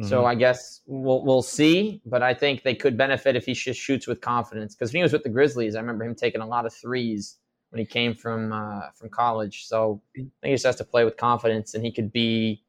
[0.00, 0.08] Mm-hmm.
[0.08, 3.78] So I guess we'll we'll see, but I think they could benefit if he just
[3.78, 4.74] shoots with confidence.
[4.74, 7.36] Because when he was with the Grizzlies, I remember him taking a lot of threes
[7.70, 9.66] when he came from uh, from college.
[9.66, 12.62] So I think he just has to play with confidence, and he could be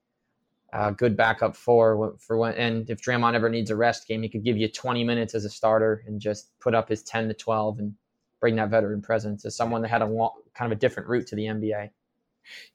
[0.74, 2.56] a good backup for for when.
[2.56, 5.46] And if Draymond ever needs a rest game, he could give you 20 minutes as
[5.46, 7.94] a starter and just put up his 10 to 12 and
[8.42, 11.28] bring that veteran presence as someone that had a long, kind of a different route
[11.28, 11.90] to the NBA.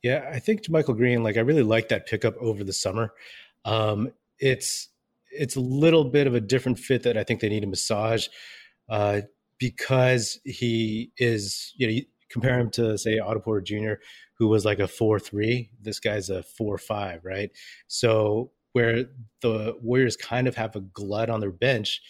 [0.03, 3.13] Yeah, I think JaMychal Green, like I really like that pickup over the summer.
[3.67, 4.89] Um, it's
[5.31, 8.29] it's a little bit of a different fit that I think they need a massage
[8.89, 9.23] uh,
[9.59, 13.95] because he is, you know, compare him to say Otto Porter Jr.,
[14.39, 15.71] who was like a four three.
[15.81, 17.51] This guy's a four five, right?
[17.89, 19.07] So where
[19.41, 22.01] the Warriors kind of have a glut on their bench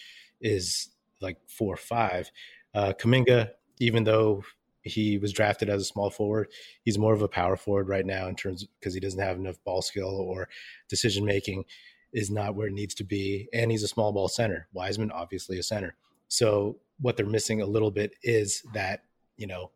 [0.41, 0.89] is
[1.21, 2.31] like four five.
[2.73, 3.49] Uh, Kuminga,
[3.79, 4.43] even though
[4.83, 6.47] he was drafted as a small forward,
[6.83, 9.57] he's more of a power forward right now in terms because he doesn't have enough
[9.65, 10.47] ball skill or
[10.87, 11.65] decision making
[12.13, 14.67] is not where it needs to be, and he's a small ball center.
[14.73, 15.95] Wiseman, obviously, a center.
[16.27, 19.03] So what they're missing a little bit is that
[19.37, 19.71] you know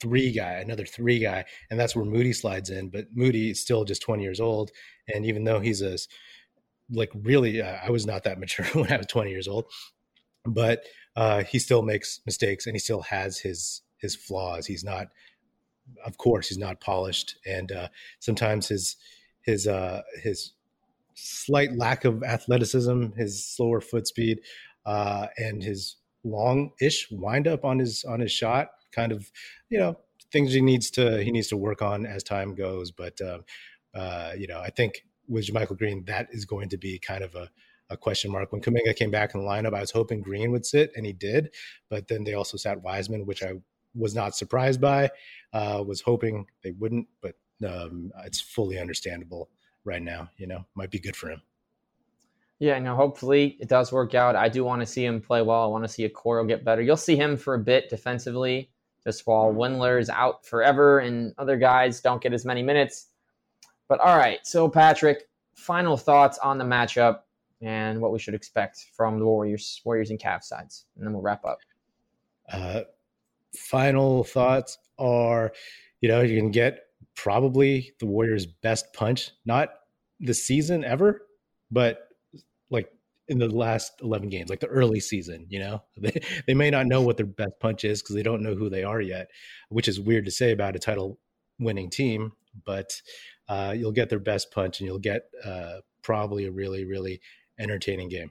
[0.00, 2.88] three guy, another three guy, and that's where Moody slides in.
[2.88, 4.70] But Moody is still just 20 years old,
[5.12, 5.98] and even though he's a
[6.90, 9.66] like really, uh, I was not that mature when I was 20 years old,
[10.44, 10.84] but
[11.16, 14.66] uh, he still makes mistakes and he still has his his flaws.
[14.66, 15.08] He's not,
[16.04, 17.88] of course, he's not polished, and uh,
[18.20, 18.96] sometimes his
[19.42, 20.52] his uh, his
[21.14, 24.40] slight lack of athleticism, his slower foot speed,
[24.86, 29.30] uh, and his long-ish windup on his on his shot kind of,
[29.68, 29.98] you know,
[30.32, 32.90] things he needs to he needs to work on as time goes.
[32.90, 33.38] But uh,
[33.94, 37.34] uh, you know, I think with Michael Green, that is going to be kind of
[37.34, 37.48] a,
[37.90, 38.52] a question mark.
[38.52, 41.12] When Kuminga came back in the lineup, I was hoping Green would sit, and he
[41.12, 41.54] did.
[41.88, 43.52] But then they also sat Wiseman, which I
[43.94, 45.10] was not surprised by.
[45.52, 47.36] Uh, was hoping they wouldn't, but
[47.66, 49.48] um, it's fully understandable
[49.84, 50.30] right now.
[50.36, 51.42] You know, might be good for him.
[52.58, 54.36] Yeah, no, hopefully it does work out.
[54.36, 55.62] I do want to see him play well.
[55.64, 56.82] I want to see Okoro get better.
[56.82, 58.70] You'll see him for a bit defensively
[59.04, 63.08] just while Windler is out forever and other guys don't get as many minutes.
[63.88, 67.20] But all right, so Patrick, final thoughts on the matchup
[67.60, 71.22] and what we should expect from the Warriors, Warriors and Cavs sides, and then we'll
[71.22, 71.58] wrap up.
[72.50, 72.82] Uh,
[73.54, 75.52] final thoughts are,
[76.00, 76.86] you know, you can get
[77.16, 79.70] probably the Warriors' best punch, not
[80.20, 81.22] the season ever,
[81.70, 82.08] but
[82.70, 82.90] like
[83.28, 86.86] in the last 11 games, like the early season, you know, they, they may not
[86.86, 89.28] know what their best punch is because they don't know who they are yet,
[89.68, 91.18] which is weird to say about a title
[91.58, 92.32] winning team,
[92.64, 93.00] but
[93.48, 97.20] uh, you'll get their best punch and you'll get uh, probably a really, really
[97.58, 98.30] entertaining game.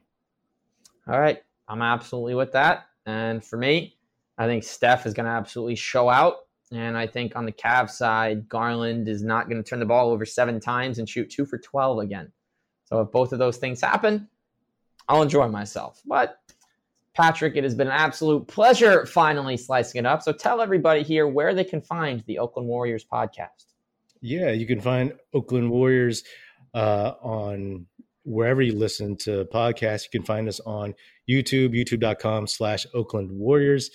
[1.08, 1.42] All right.
[1.68, 2.86] I'm absolutely with that.
[3.06, 3.98] And for me,
[4.38, 6.36] I think Steph is going to absolutely show out.
[6.76, 10.10] And I think on the Cavs side, Garland is not going to turn the ball
[10.12, 12.32] over seven times and shoot two for 12 again.
[12.86, 14.28] So if both of those things happen,
[15.08, 16.02] I'll enjoy myself.
[16.06, 16.40] But
[17.14, 20.24] Patrick, it has been an absolute pleasure finally slicing it up.
[20.24, 23.66] So tell everybody here where they can find the Oakland Warriors podcast.
[24.22, 26.24] Yeah, you can find Oakland Warriors
[26.74, 27.86] uh, on
[28.24, 30.06] wherever you listen to podcasts.
[30.06, 30.94] You can find us on
[31.30, 33.92] YouTube, youtube.com slash Oakland Warriors.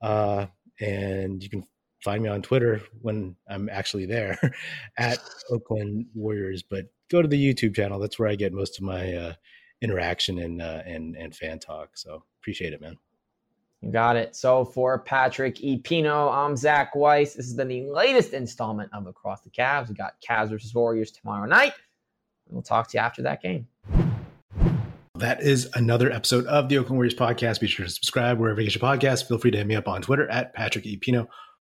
[0.00, 0.46] Uh,
[0.80, 1.64] and you can
[2.02, 4.38] find me on Twitter when I'm actually there
[4.98, 5.18] at
[5.50, 6.62] Oakland Warriors.
[6.62, 7.98] But go to the YouTube channel.
[7.98, 9.34] That's where I get most of my uh,
[9.80, 11.90] interaction and, uh, and, and fan talk.
[11.94, 12.98] So appreciate it, man.
[13.80, 14.36] You got it.
[14.36, 17.34] So for Patrick Epino, I'm Zach Weiss.
[17.34, 19.88] This is the latest installment of Across the Cavs.
[19.88, 21.72] We got Cavs versus Warriors tomorrow night.
[22.48, 23.66] We'll talk to you after that game.
[25.16, 27.60] That is another episode of the Oakland Warriors podcast.
[27.60, 29.26] Be sure to subscribe wherever you get your podcast.
[29.26, 31.26] Feel free to hit me up on Twitter at Patrick Epino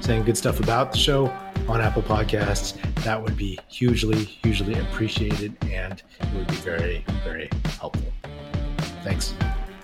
[0.00, 1.26] saying good stuff about the show
[1.68, 7.48] on Apple Podcasts, that would be hugely, hugely appreciated and it would be very, very
[7.78, 8.12] helpful.
[9.02, 9.34] Thanks.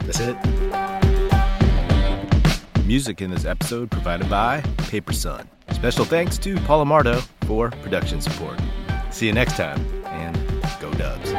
[0.00, 0.36] That's it.
[2.86, 5.48] Music in this episode provided by Paper Sun.
[5.70, 8.60] Special thanks to Paul Amardo for production support.
[9.10, 10.36] See you next time, and
[10.80, 11.32] go Dubs.